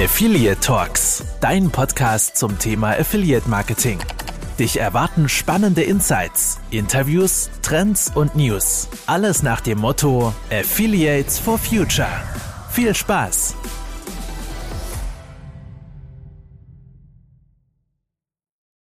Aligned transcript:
Affiliate 0.00 0.60
Talks, 0.60 1.24
dein 1.40 1.72
Podcast 1.72 2.36
zum 2.36 2.56
Thema 2.56 2.90
Affiliate 2.90 3.48
Marketing. 3.48 3.98
Dich 4.56 4.78
erwarten 4.78 5.28
spannende 5.28 5.82
Insights, 5.82 6.60
Interviews, 6.70 7.50
Trends 7.62 8.08
und 8.14 8.36
News. 8.36 8.88
Alles 9.08 9.42
nach 9.42 9.60
dem 9.60 9.80
Motto 9.80 10.32
Affiliates 10.52 11.40
for 11.40 11.58
Future. 11.58 12.06
Viel 12.70 12.94
Spaß! 12.94 13.56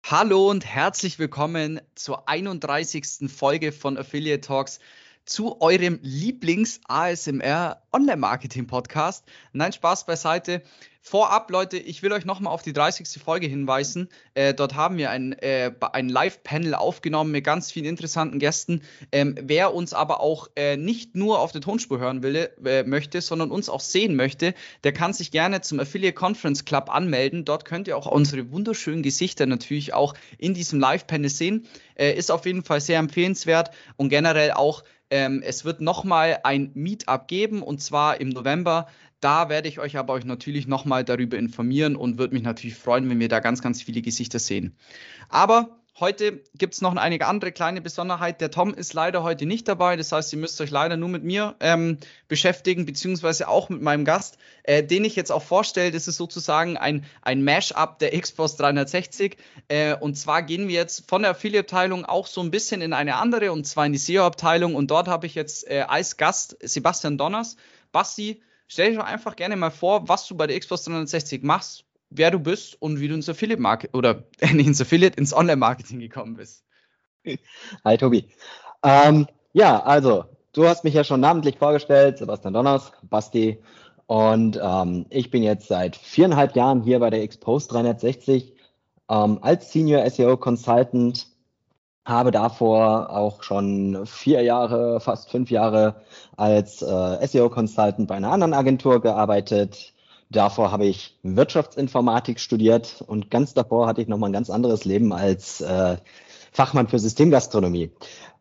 Hallo 0.06 0.52
und 0.52 0.68
herzlich 0.68 1.18
willkommen 1.18 1.82
zur 1.96 2.30
31. 2.30 3.28
Folge 3.36 3.72
von 3.72 3.98
Affiliate 3.98 4.42
Talks 4.42 4.80
zu 5.26 5.62
eurem 5.62 6.00
Lieblings-ASMR-Online-Marketing-Podcast. 7.94 9.26
Nein, 9.54 9.72
Spaß 9.72 10.06
beiseite. 10.06 10.62
Vorab, 11.02 11.50
Leute, 11.52 11.78
ich 11.78 12.04
will 12.04 12.12
euch 12.12 12.26
nochmal 12.26 12.52
auf 12.52 12.64
die 12.64 12.74
30. 12.74 13.22
Folge 13.24 13.48
hinweisen. 13.48 14.10
Äh, 14.34 14.54
dort 14.54 14.76
haben 14.76 14.98
wir 14.98 15.10
ein, 15.10 15.32
äh, 15.34 15.72
ein 15.94 16.10
Live-Panel 16.10 16.76
aufgenommen 16.76 17.32
mit 17.32 17.46
ganz 17.46 17.72
vielen 17.72 17.86
interessanten 17.86 18.40
Gästen. 18.40 18.82
Ähm, 19.14 19.36
wer 19.42 19.74
uns 19.74 19.94
aber 19.94 20.20
auch 20.20 20.50
äh, 20.58 20.76
nicht 20.76 21.16
nur 21.16 21.40
auf 21.40 21.54
der 21.54 21.62
Tonspur 21.62 22.00
hören 22.00 22.24
will, 22.24 22.50
äh, 22.66 22.84
möchte, 22.84 23.22
sondern 23.22 23.52
uns 23.52 23.70
auch 23.70 23.80
sehen 23.80 24.18
möchte, 24.18 24.54
der 24.84 24.92
kann 24.92 25.14
sich 25.14 25.32
gerne 25.32 25.62
zum 25.62 25.80
Affiliate 25.80 26.14
Conference 26.16 26.66
Club 26.66 26.94
anmelden. 26.94 27.46
Dort 27.46 27.64
könnt 27.64 27.88
ihr 27.88 27.96
auch 27.96 28.08
unsere 28.08 28.52
wunderschönen 28.52 29.02
Gesichter 29.02 29.46
natürlich 29.46 29.94
auch 29.94 30.14
in 30.38 30.54
diesem 30.54 30.82
Live-Panel 30.82 31.30
sehen. 31.30 31.68
Äh, 31.96 32.18
ist 32.18 32.32
auf 32.32 32.46
jeden 32.46 32.66
Fall 32.66 32.82
sehr 32.82 33.00
empfehlenswert 33.00 33.72
und 33.96 34.10
generell 34.10 34.52
auch 34.52 34.84
ähm, 35.10 35.42
es 35.46 35.64
wird 35.64 35.80
nochmal 35.80 36.40
ein 36.44 36.72
Meetup 36.74 37.28
geben 37.28 37.62
und 37.62 37.77
zwar 37.80 38.20
im 38.20 38.30
November. 38.30 38.88
Da 39.20 39.50
werde 39.50 39.68
ich 39.68 39.80
euch 39.80 39.98
aber 39.98 40.14
euch 40.14 40.26
natürlich 40.26 40.68
nochmal 40.68 41.04
darüber 41.04 41.38
informieren 41.38 41.96
und 41.96 42.20
würde 42.20 42.36
mich 42.36 42.44
natürlich 42.44 42.76
freuen, 42.76 43.10
wenn 43.10 43.20
wir 43.20 43.30
da 43.30 43.40
ganz, 43.40 43.62
ganz 43.62 43.82
viele 43.82 44.02
Gesichter 44.02 44.40
sehen. 44.40 44.76
Aber 45.30 45.77
Heute 46.00 46.44
gibt 46.54 46.76
es 46.76 46.82
noch 46.82 46.96
eine 46.96 47.26
andere 47.26 47.52
kleine 47.52 47.82
Besonderheit. 47.82 48.40
Der 48.40 48.52
Tom 48.52 48.72
ist 48.72 48.94
leider 48.94 49.24
heute 49.24 49.48
nicht 49.48 49.68
dabei. 49.68 49.96
Das 49.96 50.12
heißt, 50.12 50.32
ihr 50.32 50.38
müsst 50.38 50.62
euch 50.62 50.70
leider 50.70 50.96
nur 50.96 51.10
mit 51.10 51.24
mir 51.24 51.56
ähm, 51.60 51.98
beschäftigen, 52.28 52.86
beziehungsweise 52.86 53.48
auch 53.48 53.70
mit 53.70 53.82
meinem 53.82 54.06
Gast, 54.06 54.38
äh, 54.62 54.84
den 54.84 55.06
ich 55.06 55.16
jetzt 55.16 55.32
auch 55.32 55.42
vorstelle. 55.42 55.90
Das 55.90 56.08
ist 56.08 56.18
sozusagen 56.18 56.78
ein, 56.78 57.04
ein 57.24 57.44
Mash-up 57.44 57.98
der 57.98 58.12
Xbox 58.20 58.58
360. 58.58 59.38
Äh, 59.70 59.96
und 59.96 60.16
zwar 60.20 60.44
gehen 60.44 60.68
wir 60.68 60.76
jetzt 60.76 61.10
von 61.10 61.24
der 61.24 61.32
Affiliate-Abteilung 61.32 62.06
auch 62.06 62.28
so 62.28 62.42
ein 62.42 62.52
bisschen 62.52 62.82
in 62.82 62.94
eine 62.94 63.16
andere, 63.16 63.52
und 63.52 63.66
zwar 63.66 63.88
in 63.88 63.94
die 63.94 63.98
SEO-Abteilung. 63.98 64.76
Und 64.76 64.92
dort 64.92 65.08
habe 65.08 65.26
ich 65.26 65.34
jetzt 65.34 65.68
äh, 65.68 65.84
als 65.88 66.18
Gast 66.18 66.58
Sebastian 66.62 67.18
Donners. 67.18 67.58
Basti, 67.92 68.44
stell 68.68 68.90
dich 68.90 69.00
doch 69.00 69.06
einfach 69.06 69.36
gerne 69.36 69.56
mal 69.56 69.72
vor, 69.72 70.08
was 70.08 70.28
du 70.28 70.38
bei 70.38 70.46
der 70.46 70.60
Xbox 70.60 70.84
360 70.84 71.42
machst 71.42 71.87
wer 72.10 72.32
du 72.32 72.40
bist 72.40 72.82
und 72.82 73.00
wie 73.00 73.08
du 73.08 73.16
ins 73.16 73.30
Affiliate 73.30 73.62
Market 73.62 73.94
oder 73.94 74.24
nicht 74.54 74.68
ins 74.68 74.82
Affiliate, 74.82 75.18
ins 75.18 75.34
Online-Marketing 75.34 76.00
gekommen 76.00 76.36
bist. 76.36 76.64
Hi 77.84 77.98
Tobi. 77.98 78.30
Ähm, 78.84 79.28
ja, 79.54 79.82
also 79.84 80.26
du 80.54 80.68
hast 80.68 80.84
mich 80.84 80.94
ja 80.94 81.04
schon 81.04 81.20
namentlich 81.20 81.58
vorgestellt, 81.58 82.18
Sebastian 82.18 82.54
Donners, 82.54 82.92
Basti. 83.04 83.60
Und 84.06 84.58
ähm, 84.62 85.06
ich 85.10 85.32
bin 85.32 85.44
jetzt 85.44 85.68
seit 85.68 85.98
viereinhalb 85.98 86.56
Jahren 86.56 86.82
hier 86.82 87.00
bei 87.00 87.10
der 87.10 87.22
Expose 87.22 87.68
360 87.68 88.54
ähm, 89.10 89.40
als 89.42 89.72
Senior 89.72 90.10
SEO 90.10 90.38
Consultant. 90.38 91.28
Habe 92.06 92.32
davor 92.32 93.10
auch 93.10 93.44
schon 93.44 94.06
vier 94.06 94.42
Jahre, 94.42 95.02
fast 95.02 95.30
fünf 95.30 95.52
Jahre 95.52 96.02
als 96.38 96.82
äh, 96.82 97.28
SEO 97.28 97.50
Consultant 97.50 98.08
bei 98.08 98.16
einer 98.16 98.32
anderen 98.32 98.54
Agentur 98.54 99.02
gearbeitet 99.02 99.94
Davor 100.30 100.72
habe 100.72 100.86
ich 100.86 101.18
Wirtschaftsinformatik 101.24 102.40
studiert 102.40 103.04
und 103.08 103.32
ganz 103.32 103.54
davor 103.54 103.88
hatte 103.88 104.02
ich 104.02 104.08
nochmal 104.08 104.30
ein 104.30 104.34
ganz 104.34 104.50
anderes 104.50 104.84
Leben 104.84 105.14
als 105.14 105.62
äh, 105.62 105.98
Fachmann 106.52 106.88
für 106.88 107.00
Systemgastronomie. 107.00 107.92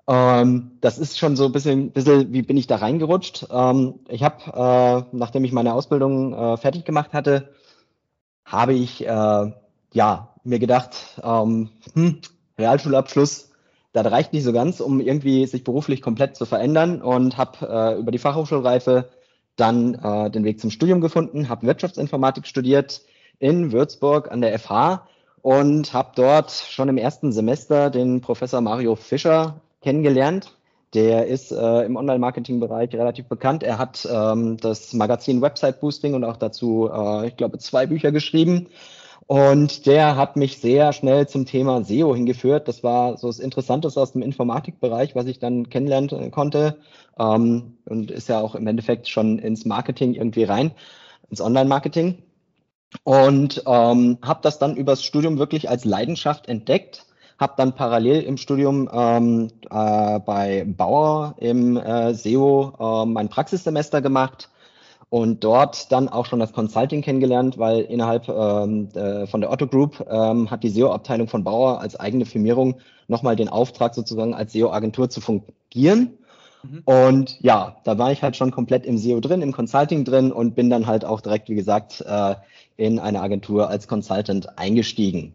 Ähm, 0.08 0.72
das 0.80 0.98
ist 0.98 1.18
schon 1.18 1.36
so 1.36 1.46
ein 1.46 1.52
bisschen, 1.52 1.90
bisschen, 1.90 2.32
wie 2.32 2.42
bin 2.42 2.56
ich 2.56 2.66
da 2.66 2.76
reingerutscht. 2.76 3.46
Ähm, 3.50 4.00
ich 4.08 4.22
habe, 4.22 5.06
äh, 5.12 5.16
nachdem 5.16 5.44
ich 5.44 5.52
meine 5.52 5.74
Ausbildung 5.74 6.32
äh, 6.32 6.56
fertig 6.56 6.84
gemacht 6.84 7.12
hatte, 7.12 7.50
habe 8.44 8.74
ich 8.74 9.04
äh, 9.06 9.52
ja 9.92 10.34
mir 10.44 10.58
gedacht, 10.58 10.96
ähm, 11.22 11.70
hm, 11.94 12.20
Realschulabschluss, 12.58 13.50
das 13.92 14.10
reicht 14.10 14.32
nicht 14.32 14.44
so 14.44 14.52
ganz, 14.52 14.80
um 14.80 15.00
irgendwie 15.00 15.46
sich 15.46 15.64
beruflich 15.64 16.02
komplett 16.02 16.36
zu 16.36 16.46
verändern 16.46 17.02
und 17.02 17.36
habe 17.36 17.66
äh, 17.68 17.98
über 17.98 18.12
die 18.12 18.18
Fachhochschulreife 18.18 19.08
dann 19.56 19.94
äh, 19.94 20.30
den 20.30 20.44
Weg 20.44 20.60
zum 20.60 20.70
Studium 20.70 21.00
gefunden, 21.00 21.48
habe 21.48 21.66
Wirtschaftsinformatik 21.66 22.46
studiert 22.46 23.02
in 23.38 23.72
Würzburg 23.72 24.30
an 24.30 24.40
der 24.40 24.58
FH 24.58 25.06
und 25.42 25.92
habe 25.92 26.12
dort 26.14 26.50
schon 26.50 26.88
im 26.88 26.98
ersten 26.98 27.32
Semester 27.32 27.90
den 27.90 28.20
Professor 28.20 28.60
Mario 28.60 28.96
Fischer 28.96 29.60
kennengelernt. 29.82 30.52
Der 30.94 31.26
ist 31.26 31.52
äh, 31.52 31.82
im 31.82 31.96
Online-Marketing-Bereich 31.96 32.94
relativ 32.94 33.26
bekannt. 33.26 33.62
Er 33.62 33.78
hat 33.78 34.08
ähm, 34.10 34.56
das 34.56 34.92
Magazin 34.94 35.42
Website 35.42 35.80
Boosting 35.80 36.14
und 36.14 36.24
auch 36.24 36.36
dazu, 36.36 36.88
äh, 36.92 37.28
ich 37.28 37.36
glaube, 37.36 37.58
zwei 37.58 37.86
Bücher 37.86 38.12
geschrieben. 38.12 38.68
Und 39.26 39.86
der 39.86 40.16
hat 40.16 40.36
mich 40.36 40.58
sehr 40.58 40.92
schnell 40.92 41.26
zum 41.26 41.46
Thema 41.46 41.82
SEO 41.82 42.14
hingeführt. 42.14 42.68
Das 42.68 42.84
war 42.84 43.16
so 43.16 43.26
das 43.26 43.40
Interessanteste 43.40 44.00
aus 44.00 44.12
dem 44.12 44.22
Informatikbereich, 44.22 45.16
was 45.16 45.26
ich 45.26 45.40
dann 45.40 45.68
kennenlernen 45.68 46.30
konnte. 46.30 46.78
Ähm, 47.18 47.78
und 47.86 48.12
ist 48.12 48.28
ja 48.28 48.40
auch 48.40 48.54
im 48.54 48.68
Endeffekt 48.68 49.08
schon 49.08 49.40
ins 49.40 49.64
Marketing 49.64 50.14
irgendwie 50.14 50.44
rein, 50.44 50.72
ins 51.28 51.40
Online-Marketing. 51.40 52.22
Und 53.02 53.64
ähm, 53.66 54.18
habe 54.22 54.40
das 54.42 54.60
dann 54.60 54.76
übers 54.76 55.02
Studium 55.02 55.38
wirklich 55.38 55.68
als 55.68 55.84
Leidenschaft 55.84 56.48
entdeckt. 56.48 57.04
Habe 57.36 57.54
dann 57.56 57.74
parallel 57.74 58.22
im 58.22 58.36
Studium 58.36 58.88
ähm, 58.92 59.50
äh, 59.68 60.20
bei 60.20 60.64
Bauer 60.68 61.34
im 61.38 61.76
äh, 61.76 62.14
SEO 62.14 62.74
äh, 62.78 63.06
mein 63.06 63.28
Praxissemester 63.28 64.00
gemacht 64.00 64.50
und 65.08 65.44
dort 65.44 65.92
dann 65.92 66.08
auch 66.08 66.26
schon 66.26 66.40
das 66.40 66.52
Consulting 66.52 67.02
kennengelernt, 67.02 67.58
weil 67.58 67.80
innerhalb 67.80 68.28
ähm, 68.28 68.88
äh, 68.94 69.26
von 69.26 69.40
der 69.40 69.52
Otto 69.52 69.66
Group 69.66 70.04
ähm, 70.10 70.50
hat 70.50 70.64
die 70.64 70.68
SEO-Abteilung 70.68 71.28
von 71.28 71.44
Bauer 71.44 71.80
als 71.80 71.98
eigene 71.98 72.26
Firmierung 72.26 72.76
nochmal 73.06 73.36
den 73.36 73.48
Auftrag 73.48 73.94
sozusagen 73.94 74.34
als 74.34 74.52
SEO-Agentur 74.52 75.08
zu 75.08 75.20
fungieren. 75.20 76.18
Mhm. 76.64 76.82
Und 76.84 77.40
ja, 77.40 77.76
da 77.84 77.98
war 77.98 78.10
ich 78.10 78.22
halt 78.22 78.36
schon 78.36 78.50
komplett 78.50 78.84
im 78.84 78.98
SEO 78.98 79.20
drin, 79.20 79.42
im 79.42 79.52
Consulting 79.52 80.04
drin 80.04 80.32
und 80.32 80.56
bin 80.56 80.70
dann 80.70 80.86
halt 80.86 81.04
auch 81.04 81.20
direkt, 81.20 81.48
wie 81.48 81.54
gesagt, 81.54 82.00
äh, 82.00 82.34
in 82.76 82.98
eine 82.98 83.20
Agentur 83.20 83.70
als 83.70 83.86
Consultant 83.86 84.58
eingestiegen. 84.58 85.34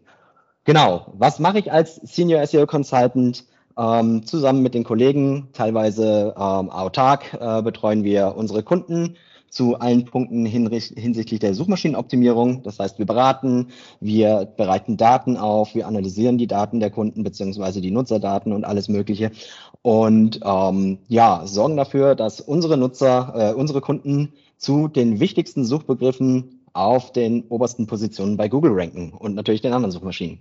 Genau, 0.64 1.06
was 1.14 1.38
mache 1.38 1.58
ich 1.58 1.72
als 1.72 1.96
Senior 1.96 2.46
SEO 2.46 2.66
Consultant? 2.66 3.44
Ähm, 3.78 4.26
zusammen 4.26 4.62
mit 4.62 4.74
den 4.74 4.84
Kollegen, 4.84 5.48
teilweise 5.54 6.34
ähm, 6.36 6.68
autark, 6.68 7.32
äh, 7.40 7.62
betreuen 7.62 8.04
wir 8.04 8.34
unsere 8.36 8.62
Kunden 8.62 9.16
zu 9.52 9.78
allen 9.78 10.06
Punkten 10.06 10.46
hinsichtlich 10.46 11.38
der 11.38 11.52
Suchmaschinenoptimierung. 11.52 12.62
Das 12.62 12.78
heißt, 12.78 12.98
wir 12.98 13.04
beraten, 13.04 13.68
wir 14.00 14.46
bereiten 14.56 14.96
Daten 14.96 15.36
auf, 15.36 15.74
wir 15.74 15.86
analysieren 15.86 16.38
die 16.38 16.46
Daten 16.46 16.80
der 16.80 16.90
Kunden 16.90 17.22
beziehungsweise 17.22 17.82
die 17.82 17.90
Nutzerdaten 17.90 18.54
und 18.54 18.64
alles 18.64 18.88
Mögliche 18.88 19.30
und 19.82 20.40
ähm, 20.42 20.98
ja, 21.08 21.42
sorgen 21.44 21.76
dafür, 21.76 22.14
dass 22.14 22.40
unsere 22.40 22.78
Nutzer, 22.78 23.34
äh, 23.36 23.52
unsere 23.52 23.82
Kunden 23.82 24.32
zu 24.56 24.88
den 24.88 25.20
wichtigsten 25.20 25.66
Suchbegriffen 25.66 26.62
auf 26.72 27.12
den 27.12 27.44
obersten 27.48 27.86
Positionen 27.86 28.38
bei 28.38 28.48
Google 28.48 28.72
ranken 28.72 29.12
und 29.12 29.34
natürlich 29.34 29.60
den 29.60 29.74
anderen 29.74 29.92
Suchmaschinen. 29.92 30.38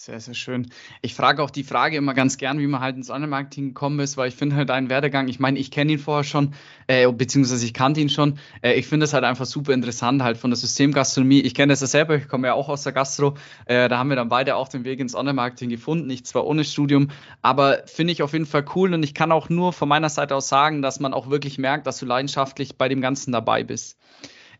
Sehr, 0.00 0.20
sehr 0.20 0.34
schön. 0.34 0.70
Ich 1.02 1.14
frage 1.14 1.42
auch 1.42 1.50
die 1.50 1.64
Frage 1.64 1.96
immer 1.96 2.14
ganz 2.14 2.38
gern, 2.38 2.60
wie 2.60 2.68
man 2.68 2.80
halt 2.80 2.94
ins 2.94 3.10
Online-Marketing 3.10 3.70
gekommen 3.70 3.98
ist, 3.98 4.16
weil 4.16 4.28
ich 4.28 4.36
finde 4.36 4.54
halt 4.54 4.68
deinen 4.68 4.90
Werdegang, 4.90 5.26
ich 5.26 5.40
meine, 5.40 5.58
ich 5.58 5.72
kenne 5.72 5.90
ihn 5.90 5.98
vorher 5.98 6.22
schon, 6.22 6.54
äh, 6.86 7.10
beziehungsweise 7.10 7.66
ich 7.66 7.74
kannte 7.74 8.00
ihn 8.00 8.08
schon. 8.08 8.38
Äh, 8.62 8.74
ich 8.74 8.86
finde 8.86 9.06
es 9.06 9.12
halt 9.12 9.24
einfach 9.24 9.44
super 9.44 9.72
interessant, 9.72 10.22
halt 10.22 10.38
von 10.38 10.50
der 10.50 10.56
Systemgastronomie. 10.56 11.40
Ich 11.40 11.52
kenne 11.52 11.72
das 11.72 11.80
ja 11.80 11.88
selber, 11.88 12.14
ich 12.14 12.28
komme 12.28 12.46
ja 12.46 12.54
auch 12.54 12.68
aus 12.68 12.84
der 12.84 12.92
Gastro. 12.92 13.34
Äh, 13.66 13.88
da 13.88 13.98
haben 13.98 14.08
wir 14.08 14.14
dann 14.14 14.28
beide 14.28 14.54
auch 14.54 14.68
den 14.68 14.84
Weg 14.84 15.00
ins 15.00 15.16
Online-Marketing 15.16 15.68
gefunden. 15.68 16.08
Ich 16.10 16.24
zwar 16.24 16.46
ohne 16.46 16.62
Studium, 16.62 17.08
aber 17.42 17.82
finde 17.86 18.12
ich 18.12 18.22
auf 18.22 18.34
jeden 18.34 18.46
Fall 18.46 18.64
cool 18.76 18.94
und 18.94 19.02
ich 19.02 19.14
kann 19.14 19.32
auch 19.32 19.48
nur 19.48 19.72
von 19.72 19.88
meiner 19.88 20.10
Seite 20.10 20.36
aus 20.36 20.48
sagen, 20.48 20.80
dass 20.80 21.00
man 21.00 21.12
auch 21.12 21.28
wirklich 21.28 21.58
merkt, 21.58 21.88
dass 21.88 21.98
du 21.98 22.06
leidenschaftlich 22.06 22.78
bei 22.78 22.88
dem 22.88 23.00
Ganzen 23.00 23.32
dabei 23.32 23.64
bist. 23.64 23.98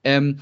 Ähm, 0.02 0.40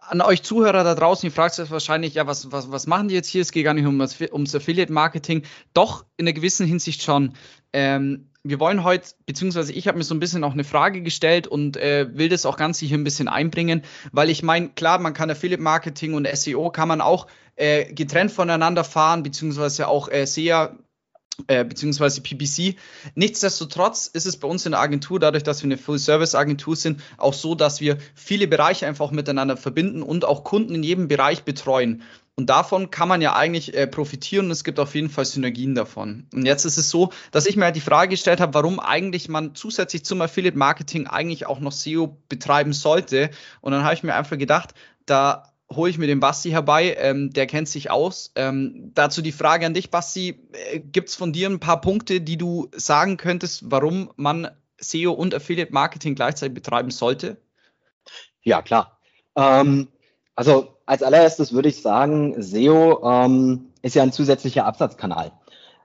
an 0.00 0.20
euch 0.20 0.42
Zuhörer 0.42 0.84
da 0.84 0.94
draußen, 0.94 1.28
ihr 1.28 1.32
fragt 1.32 1.58
euch 1.58 1.70
wahrscheinlich, 1.70 2.14
ja, 2.14 2.26
was, 2.26 2.50
was, 2.52 2.70
was 2.70 2.86
machen 2.86 3.08
die 3.08 3.14
jetzt 3.14 3.28
hier? 3.28 3.42
Es 3.42 3.52
geht 3.52 3.64
gar 3.64 3.74
nicht 3.74 3.86
um 3.86 3.98
das, 3.98 4.20
ums 4.20 4.54
Affiliate-Marketing. 4.54 5.42
Doch, 5.74 6.04
in 6.16 6.26
einer 6.26 6.32
gewissen 6.32 6.66
Hinsicht 6.66 7.02
schon. 7.02 7.34
Ähm, 7.72 8.28
wir 8.44 8.58
wollen 8.58 8.82
heute, 8.82 9.10
beziehungsweise 9.24 9.72
ich 9.72 9.86
habe 9.86 9.98
mir 9.98 10.04
so 10.04 10.14
ein 10.14 10.20
bisschen 10.20 10.42
auch 10.42 10.52
eine 10.52 10.64
Frage 10.64 11.02
gestellt 11.02 11.46
und 11.46 11.76
äh, 11.76 12.08
will 12.12 12.28
das 12.28 12.44
auch 12.44 12.56
ganz 12.56 12.78
hier 12.78 12.98
ein 12.98 13.04
bisschen 13.04 13.28
einbringen, 13.28 13.82
weil 14.10 14.30
ich 14.30 14.42
meine, 14.42 14.70
klar, 14.70 14.98
man 14.98 15.14
kann 15.14 15.30
Affiliate-Marketing 15.30 16.14
und 16.14 16.26
SEO 16.26 16.70
kann 16.70 16.88
man 16.88 17.00
auch 17.00 17.28
äh, 17.56 17.92
getrennt 17.92 18.32
voneinander 18.32 18.82
fahren, 18.82 19.22
beziehungsweise 19.22 19.86
auch 19.86 20.08
äh, 20.08 20.26
sehr 20.26 20.76
äh, 21.46 21.64
beziehungsweise 21.64 22.20
PPC. 22.20 22.76
Nichtsdestotrotz 23.14 24.06
ist 24.06 24.26
es 24.26 24.36
bei 24.36 24.48
uns 24.48 24.66
in 24.66 24.72
der 24.72 24.80
Agentur, 24.80 25.18
dadurch, 25.20 25.42
dass 25.42 25.62
wir 25.62 25.68
eine 25.68 25.78
Full-Service-Agentur 25.78 26.76
sind, 26.76 27.02
auch 27.18 27.34
so, 27.34 27.54
dass 27.54 27.80
wir 27.80 27.98
viele 28.14 28.48
Bereiche 28.48 28.86
einfach 28.86 29.10
miteinander 29.10 29.56
verbinden 29.56 30.02
und 30.02 30.24
auch 30.24 30.44
Kunden 30.44 30.74
in 30.74 30.82
jedem 30.82 31.08
Bereich 31.08 31.44
betreuen. 31.44 32.02
Und 32.34 32.48
davon 32.48 32.90
kann 32.90 33.08
man 33.08 33.20
ja 33.20 33.34
eigentlich 33.36 33.74
äh, 33.74 33.86
profitieren 33.86 34.46
und 34.46 34.52
es 34.52 34.64
gibt 34.64 34.78
auf 34.78 34.94
jeden 34.94 35.10
Fall 35.10 35.26
Synergien 35.26 35.74
davon. 35.74 36.26
Und 36.32 36.46
jetzt 36.46 36.64
ist 36.64 36.78
es 36.78 36.88
so, 36.88 37.12
dass 37.30 37.44
ich 37.44 37.56
mir 37.56 37.66
halt 37.66 37.76
die 37.76 37.80
Frage 37.80 38.10
gestellt 38.10 38.40
habe, 38.40 38.54
warum 38.54 38.80
eigentlich 38.80 39.28
man 39.28 39.54
zusätzlich 39.54 40.04
zum 40.04 40.22
Affiliate 40.22 40.56
Marketing 40.56 41.06
eigentlich 41.06 41.46
auch 41.46 41.60
noch 41.60 41.72
SEO 41.72 42.16
betreiben 42.30 42.72
sollte. 42.72 43.30
Und 43.60 43.72
dann 43.72 43.84
habe 43.84 43.94
ich 43.94 44.02
mir 44.02 44.14
einfach 44.14 44.38
gedacht, 44.38 44.72
da 45.04 45.51
hole 45.76 45.90
ich 45.90 45.98
mir 45.98 46.06
den 46.06 46.20
Basti 46.20 46.50
herbei, 46.50 46.96
ähm, 46.98 47.32
der 47.32 47.46
kennt 47.46 47.68
sich 47.68 47.90
aus. 47.90 48.32
Ähm, 48.34 48.92
dazu 48.94 49.22
die 49.22 49.32
Frage 49.32 49.66
an 49.66 49.74
dich, 49.74 49.90
Basti, 49.90 50.40
äh, 50.72 50.80
gibt 50.80 51.08
es 51.08 51.14
von 51.14 51.32
dir 51.32 51.48
ein 51.48 51.60
paar 51.60 51.80
Punkte, 51.80 52.20
die 52.20 52.36
du 52.36 52.68
sagen 52.74 53.16
könntest, 53.16 53.70
warum 53.70 54.10
man 54.16 54.48
SEO 54.78 55.12
und 55.12 55.34
Affiliate 55.34 55.72
Marketing 55.72 56.14
gleichzeitig 56.14 56.54
betreiben 56.54 56.90
sollte? 56.90 57.36
Ja, 58.42 58.62
klar. 58.62 58.98
Ähm, 59.36 59.88
also 60.34 60.76
als 60.86 61.02
allererstes 61.02 61.52
würde 61.52 61.68
ich 61.68 61.80
sagen, 61.80 62.40
SEO 62.42 63.02
ähm, 63.04 63.66
ist 63.82 63.94
ja 63.94 64.02
ein 64.02 64.12
zusätzlicher 64.12 64.66
Absatzkanal. 64.66 65.32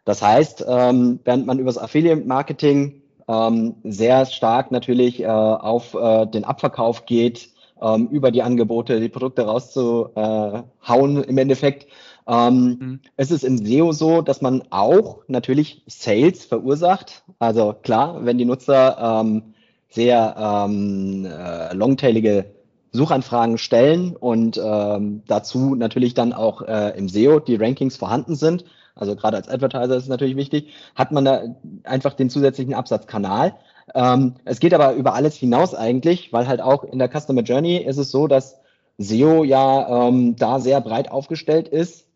Das 0.06 0.22
heißt, 0.22 0.66
ähm, 0.68 1.20
während 1.24 1.46
man 1.46 1.60
übers 1.60 1.78
Affiliate 1.78 2.26
Marketing 2.26 3.02
ähm, 3.28 3.76
sehr 3.84 4.26
stark 4.26 4.72
natürlich 4.72 5.22
äh, 5.22 5.28
auf 5.28 5.94
äh, 5.94 6.26
den 6.28 6.46
Abverkauf 6.46 7.06
geht, 7.06 7.50
ähm, 7.82 8.08
über 8.08 8.32
die 8.32 8.44
Angebote, 8.44 9.00
die 9.00 9.10
Produkte 9.10 9.44
rauszuhauen 9.44 11.24
im 11.24 11.38
Endeffekt. 11.38 11.88
Ähm, 12.28 12.78
mhm. 12.80 13.00
Es 13.16 13.32
ist 13.32 13.44
im 13.44 13.58
SEO 13.58 13.92
so, 13.92 14.22
dass 14.22 14.42
man 14.42 14.64
auch 14.70 15.20
natürlich 15.28 15.84
Sales 15.88 16.46
verursacht. 16.46 17.24
Also 17.40 17.74
klar, 17.74 18.26
wenn 18.26 18.38
die 18.38 18.46
Nutzer 18.46 19.22
ähm, 19.22 19.54
sehr 19.90 20.36
ähm, 20.38 21.26
äh, 21.26 21.74
longtailige 21.74 22.46
Suchanfragen 22.92 23.58
stellen 23.58 24.16
und 24.16 24.60
ähm, 24.64 25.24
dazu 25.28 25.76
natürlich 25.76 26.14
dann 26.14 26.34
auch 26.34 26.62
äh, 26.62 26.98
im 26.98 27.08
SEO 27.10 27.40
die 27.40 27.56
Rankings 27.56 27.96
vorhanden 27.96 28.36
sind, 28.36 28.66
also 29.00 29.16
gerade 29.16 29.38
als 29.38 29.48
Advertiser 29.48 29.96
ist 29.96 30.04
es 30.04 30.10
natürlich 30.10 30.36
wichtig, 30.36 30.74
hat 30.96 31.12
man 31.12 31.26
da 31.26 31.44
einfach 31.84 32.14
den 32.14 32.30
zusätzlichen 32.30 32.74
Absatzkanal. 32.74 33.56
Ähm, 33.96 34.36
es 34.46 34.60
geht 34.60 34.74
aber 34.74 34.94
über 34.94 35.14
alles 35.14 35.36
hinaus 35.36 35.74
eigentlich, 35.74 36.34
weil 36.34 36.48
halt 36.48 36.62
auch 36.62 36.84
in 36.84 37.00
der 37.00 37.10
Customer 37.10 37.42
Journey 37.42 37.78
ist 37.78 37.98
es 37.98 38.12
so, 38.12 38.28
dass 38.28 38.60
SEO 38.98 39.44
ja 39.44 40.08
ähm, 40.08 40.36
da 40.36 40.60
sehr 40.60 40.82
breit 40.82 41.12
aufgestellt 41.12 41.68
ist. 41.68 42.08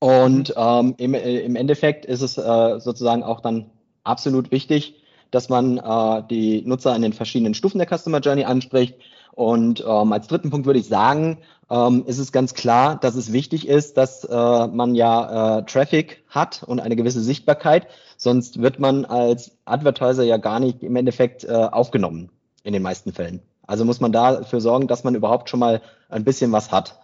Und 0.00 0.52
ähm, 0.56 0.94
im, 0.98 1.14
äh, 1.14 1.40
im 1.40 1.56
Endeffekt 1.56 2.04
ist 2.04 2.20
es 2.20 2.36
äh, 2.36 2.80
sozusagen 2.80 3.22
auch 3.22 3.40
dann 3.40 3.70
absolut 4.02 4.50
wichtig, 4.50 5.02
dass 5.30 5.48
man 5.48 5.78
äh, 5.78 6.22
die 6.28 6.62
Nutzer 6.62 6.92
an 6.92 7.02
den 7.02 7.12
verschiedenen 7.12 7.54
Stufen 7.54 7.78
der 7.78 7.88
Customer 7.88 8.20
Journey 8.20 8.44
anspricht. 8.44 8.96
Und 9.32 9.80
ähm, 9.80 10.12
als 10.12 10.28
dritten 10.28 10.50
Punkt 10.50 10.66
würde 10.66 10.78
ich 10.78 10.86
sagen, 10.86 11.38
ähm, 11.70 12.04
ist 12.06 12.18
es 12.18 12.30
ganz 12.30 12.54
klar, 12.54 12.96
dass 12.96 13.16
es 13.16 13.32
wichtig 13.32 13.66
ist, 13.66 13.96
dass 13.96 14.24
äh, 14.24 14.66
man 14.66 14.94
ja 14.94 15.58
äh, 15.58 15.64
Traffic 15.64 16.22
hat 16.28 16.62
und 16.62 16.80
eine 16.80 16.94
gewisse 16.96 17.20
Sichtbarkeit. 17.20 17.88
Sonst 18.16 18.60
wird 18.60 18.78
man 18.78 19.04
als 19.04 19.52
Advertiser 19.64 20.24
ja 20.24 20.36
gar 20.36 20.60
nicht 20.60 20.82
im 20.82 20.96
Endeffekt 20.96 21.44
äh, 21.44 21.52
aufgenommen 21.52 22.30
in 22.62 22.72
den 22.72 22.82
meisten 22.82 23.12
Fällen. 23.12 23.42
Also 23.66 23.84
muss 23.84 24.00
man 24.00 24.12
dafür 24.12 24.60
sorgen, 24.60 24.88
dass 24.88 25.04
man 25.04 25.14
überhaupt 25.14 25.48
schon 25.48 25.60
mal 25.60 25.80
ein 26.08 26.24
bisschen 26.24 26.52
was 26.52 26.70
hat. 26.70 26.98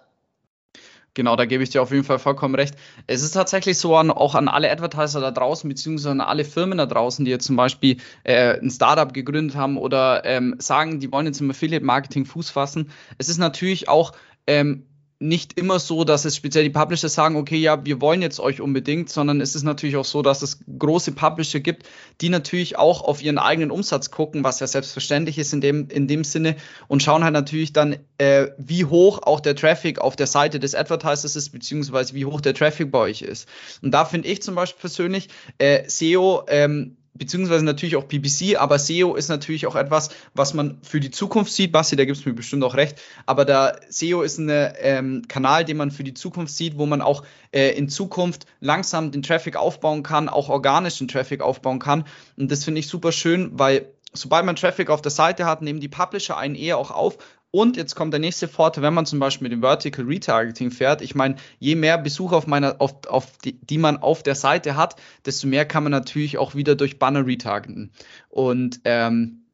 Genau, 1.15 1.35
da 1.35 1.45
gebe 1.45 1.63
ich 1.63 1.71
dir 1.71 1.83
auf 1.83 1.91
jeden 1.91 2.05
Fall 2.05 2.21
vollkommen 2.21 2.55
recht. 2.55 2.77
Es 3.09 3.23
ist 3.23 3.33
tatsächlich 3.33 3.79
so 3.79 3.97
an, 3.97 4.13
auch 4.13 4.37
an 4.37 4.47
alle 4.47 4.71
Advertiser 4.71 5.21
da 5.21 5.33
draußen, 5.33 5.69
beziehungsweise 5.69 6.13
an 6.13 6.21
alle 6.21 6.45
Firmen 6.45 6.79
da 6.79 6.87
draußen, 6.87 7.25
die 7.25 7.33
jetzt 7.33 7.47
zum 7.47 7.57
Beispiel 7.57 7.97
äh, 8.23 8.59
ein 8.61 8.71
Startup 8.71 9.13
gegründet 9.13 9.57
haben 9.57 9.77
oder 9.77 10.25
ähm, 10.25 10.55
sagen, 10.59 11.01
die 11.01 11.11
wollen 11.11 11.27
jetzt 11.27 11.41
im 11.41 11.51
Affiliate-Marketing 11.51 12.27
Fuß 12.27 12.51
fassen. 12.51 12.93
Es 13.19 13.29
ist 13.29 13.39
natürlich 13.39 13.89
auch 13.89 14.13
ähm, 14.47 14.87
nicht 15.23 15.59
immer 15.59 15.79
so, 15.79 16.05
dass 16.05 16.25
es 16.25 16.35
speziell 16.35 16.65
die 16.65 16.71
Publisher 16.71 17.11
sagen, 17.11 17.37
okay, 17.37 17.59
ja, 17.59 17.85
wir 17.85 18.01
wollen 18.01 18.23
jetzt 18.23 18.41
euch 18.41 18.63
unbedingt, 18.63 19.11
sondern 19.11 19.43
es 19.43 19.55
ist 19.55 19.65
natürlich 19.65 19.97
auch 19.97 20.07
so, 20.07 20.23
dass 20.23 20.41
es 20.41 20.61
große 20.79 21.13
Publisher 21.13 21.61
gibt, 21.61 21.87
die 22.23 22.31
natürlich 22.31 22.79
auch 22.79 23.03
auf 23.03 23.23
ihren 23.23 23.37
eigenen 23.37 23.71
Umsatz 23.71 24.11
gucken, 24.11 24.45
was 24.45 24.61
ja 24.61 24.67
selbstverständlich 24.67 25.37
ist 25.37 25.53
in 25.53 25.61
dem, 25.61 25.89
in 25.91 26.09
dem 26.09 26.25
Sinne 26.25 26.57
und 26.89 27.03
schauen 27.03 27.23
halt 27.23 27.35
natürlich 27.35 27.75
dann, 27.75 27.97
äh, 28.17 28.49
wie 28.57 28.87
hoch 28.87 29.21
auch 29.23 29.41
der 29.41 29.55
Traffic 29.55 29.99
auf 29.99 30.17
der 30.17 30.27
Seite 30.27 30.59
des 30.59 30.75
Advertisers 30.75 31.37
ist, 31.37 31.51
beziehungsweise 31.51 32.15
wie 32.15 32.25
hoch 32.25 32.41
der 32.41 32.55
Traffic 32.55 32.91
bei 32.91 33.01
euch 33.01 33.21
ist. 33.21 33.47
Und 33.83 33.93
da 33.93 34.07
finde 34.07 34.27
ich 34.27 34.41
zum 34.43 34.55
Beispiel 34.55 34.81
persönlich 34.81 35.29
äh, 35.59 35.87
SEO 35.87 36.45
ähm, 36.49 36.97
beziehungsweise 37.21 37.65
natürlich 37.67 37.97
auch 37.97 38.09
PPC, 38.09 38.57
aber 38.59 38.79
SEO 38.79 39.15
ist 39.15 39.29
natürlich 39.29 39.67
auch 39.67 39.77
etwas, 39.77 40.09
was 40.33 40.55
man 40.55 40.79
für 40.83 41.01
die 41.01 41.11
Zukunft 41.11 41.53
sieht. 41.53 41.71
Basti, 41.71 41.95
da 41.95 42.07
gibt 42.07 42.17
es 42.17 42.25
mir 42.25 42.33
bestimmt 42.33 42.65
auch 42.65 42.75
recht. 42.75 42.99
Aber 43.27 43.45
da 43.45 43.77
SEO 43.91 44.23
ist 44.23 44.39
ein 44.39 44.49
ähm, 44.51 45.23
Kanal, 45.29 45.67
den 45.67 45.77
man 45.77 45.91
für 45.91 46.03
die 46.03 46.15
Zukunft 46.15 46.55
sieht, 46.55 46.79
wo 46.79 46.87
man 46.87 47.03
auch 47.03 47.23
äh, 47.53 47.77
in 47.77 47.91
Zukunft 47.91 48.47
langsam 48.61 49.13
den 49.13 49.23
Traffic 49.23 49.55
aufbauen 49.55 50.03
kann, 50.03 50.31
auch 50.31 50.49
organischen 50.49 51.09
Traffic 51.09 51.43
aufbauen 51.43 51.79
kann. 51.79 52.05
Und 52.39 52.51
das 52.51 52.65
finde 52.65 52.81
ich 52.81 52.89
super 52.89 53.13
schön, 53.13 53.51
weil 53.53 53.93
sobald 54.15 54.47
man 54.47 54.57
Traffic 54.57 54.89
auf 54.89 55.03
der 55.03 55.13
Seite 55.13 55.45
hat, 55.45 55.61
nehmen 55.61 55.81
die 55.81 55.89
Publisher 55.89 56.39
einen 56.39 56.55
eher 56.55 56.79
auch 56.79 56.91
auf 56.91 57.19
und 57.51 57.77
jetzt 57.77 57.97
kommt 57.97 58.13
der 58.13 58.21
nächste 58.21 58.47
Vorteil, 58.47 58.83
wenn 58.83 58.95
man 58.95 59.07
zum 59.07 59.19
Beispiel 59.19 59.47
mit 59.47 59.53
dem 59.53 59.63
Vertical 59.63 60.05
Retargeting 60.05 60.71
fährt. 60.71 61.03
Ich 61.03 61.15
meine, 61.15 61.37
je 61.59 61.75
mehr 61.75 61.99
Besucher 61.99 62.37
auf 62.37 62.47
meiner, 62.47 62.81
auf, 62.81 63.07
auf 63.09 63.39
die, 63.39 63.55
die 63.55 63.79
man 63.79 63.97
auf 63.97 64.23
der 64.23 64.37
Seite 64.37 64.77
hat, 64.77 64.97
desto 65.27 65.49
mehr 65.49 65.65
kann 65.65 65.83
man 65.83 65.91
natürlich 65.91 66.39
auch 66.39 66.55
wieder 66.55 66.77
durch 66.77 66.99
Banner 66.99 67.27
retargeten. 67.27 67.93
Und 68.29 68.81
ähm, 68.85 69.47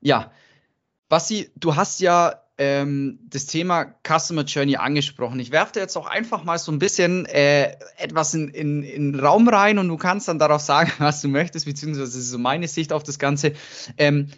ja, 0.00 0.32
Basti, 1.08 1.50
du 1.56 1.76
hast 1.76 2.00
ja 2.00 2.40
ähm, 2.56 3.18
das 3.28 3.46
Thema 3.46 3.94
Customer 4.06 4.44
Journey 4.44 4.76
angesprochen. 4.76 5.40
Ich 5.40 5.50
werfe 5.50 5.72
dir 5.72 5.80
jetzt 5.80 5.96
auch 5.96 6.06
einfach 6.06 6.44
mal 6.44 6.58
so 6.58 6.72
ein 6.72 6.78
bisschen 6.78 7.26
äh, 7.26 7.76
etwas 7.98 8.32
in, 8.32 8.48
in, 8.48 8.82
in 8.82 9.18
Raum 9.18 9.48
rein 9.48 9.78
und 9.78 9.88
du 9.88 9.96
kannst 9.96 10.28
dann 10.28 10.38
darauf 10.38 10.62
sagen, 10.62 10.92
was 10.98 11.20
du 11.20 11.28
möchtest, 11.28 11.66
beziehungsweise 11.66 12.22
so 12.22 12.38
meine 12.38 12.68
Sicht 12.68 12.92
auf 12.92 13.02
das 13.02 13.18
Ganze. 13.18 13.52
Ähm, 13.98 14.28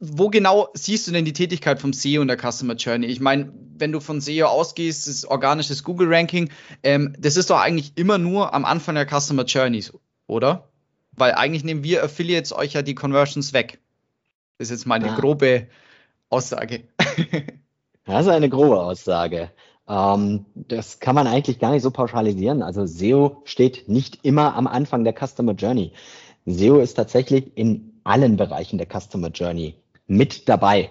wo 0.00 0.30
genau 0.30 0.68
siehst 0.72 1.06
du 1.06 1.12
denn 1.12 1.26
die 1.26 1.34
Tätigkeit 1.34 1.78
vom 1.78 1.92
SEO 1.92 2.22
und 2.22 2.28
der 2.28 2.38
Customer 2.38 2.74
Journey? 2.74 3.06
Ich 3.06 3.20
meine, 3.20 3.52
wenn 3.76 3.92
du 3.92 4.00
von 4.00 4.22
SEO 4.22 4.46
ausgehst, 4.46 5.06
das 5.06 5.26
organisches 5.26 5.84
Google 5.84 6.12
Ranking, 6.12 6.50
ähm, 6.82 7.14
das 7.18 7.36
ist 7.36 7.50
doch 7.50 7.60
eigentlich 7.60 7.92
immer 7.96 8.16
nur 8.16 8.54
am 8.54 8.64
Anfang 8.64 8.94
der 8.94 9.06
Customer 9.06 9.44
Journeys, 9.44 9.92
oder? 10.26 10.68
Weil 11.12 11.34
eigentlich 11.34 11.64
nehmen 11.64 11.84
wir 11.84 12.02
Affiliates 12.02 12.52
euch 12.52 12.72
ja 12.72 12.80
die 12.80 12.94
Conversions 12.94 13.52
weg. 13.52 13.78
Das 14.56 14.68
ist 14.68 14.70
jetzt 14.70 14.86
meine 14.86 15.10
ah. 15.10 15.16
grobe 15.16 15.66
Aussage. 16.30 16.84
das 18.06 18.22
ist 18.22 18.32
eine 18.32 18.48
grobe 18.48 18.80
Aussage. 18.82 19.50
Ähm, 19.86 20.46
das 20.54 21.00
kann 21.00 21.14
man 21.14 21.26
eigentlich 21.26 21.58
gar 21.58 21.72
nicht 21.72 21.82
so 21.82 21.90
pauschalisieren. 21.90 22.62
Also 22.62 22.86
SEO 22.86 23.42
steht 23.44 23.86
nicht 23.86 24.20
immer 24.22 24.54
am 24.54 24.66
Anfang 24.66 25.04
der 25.04 25.14
Customer 25.14 25.52
Journey. 25.52 25.92
SEO 26.46 26.78
ist 26.78 26.94
tatsächlich 26.94 27.54
in 27.54 28.00
allen 28.02 28.38
Bereichen 28.38 28.78
der 28.78 28.86
Customer 28.86 29.28
Journey 29.28 29.74
mit 30.10 30.48
dabei. 30.48 30.90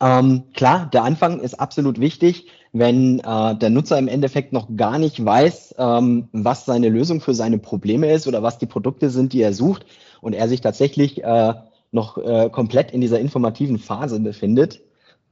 Ähm, 0.00 0.44
klar, 0.54 0.90
der 0.92 1.04
Anfang 1.04 1.40
ist 1.40 1.60
absolut 1.60 2.00
wichtig, 2.00 2.46
wenn 2.72 3.20
äh, 3.20 3.54
der 3.56 3.70
Nutzer 3.70 3.98
im 3.98 4.08
Endeffekt 4.08 4.52
noch 4.52 4.68
gar 4.76 4.98
nicht 4.98 5.24
weiß, 5.24 5.76
ähm, 5.78 6.28
was 6.32 6.64
seine 6.64 6.88
Lösung 6.88 7.20
für 7.20 7.34
seine 7.34 7.58
Probleme 7.58 8.10
ist 8.10 8.26
oder 8.26 8.42
was 8.42 8.58
die 8.58 8.66
Produkte 8.66 9.10
sind, 9.10 9.32
die 9.32 9.42
er 9.42 9.52
sucht 9.52 9.86
und 10.20 10.32
er 10.32 10.48
sich 10.48 10.60
tatsächlich 10.60 11.22
äh, 11.22 11.54
noch 11.92 12.18
äh, 12.18 12.50
komplett 12.50 12.90
in 12.90 13.00
dieser 13.00 13.20
informativen 13.20 13.78
Phase 13.78 14.18
befindet. 14.18 14.80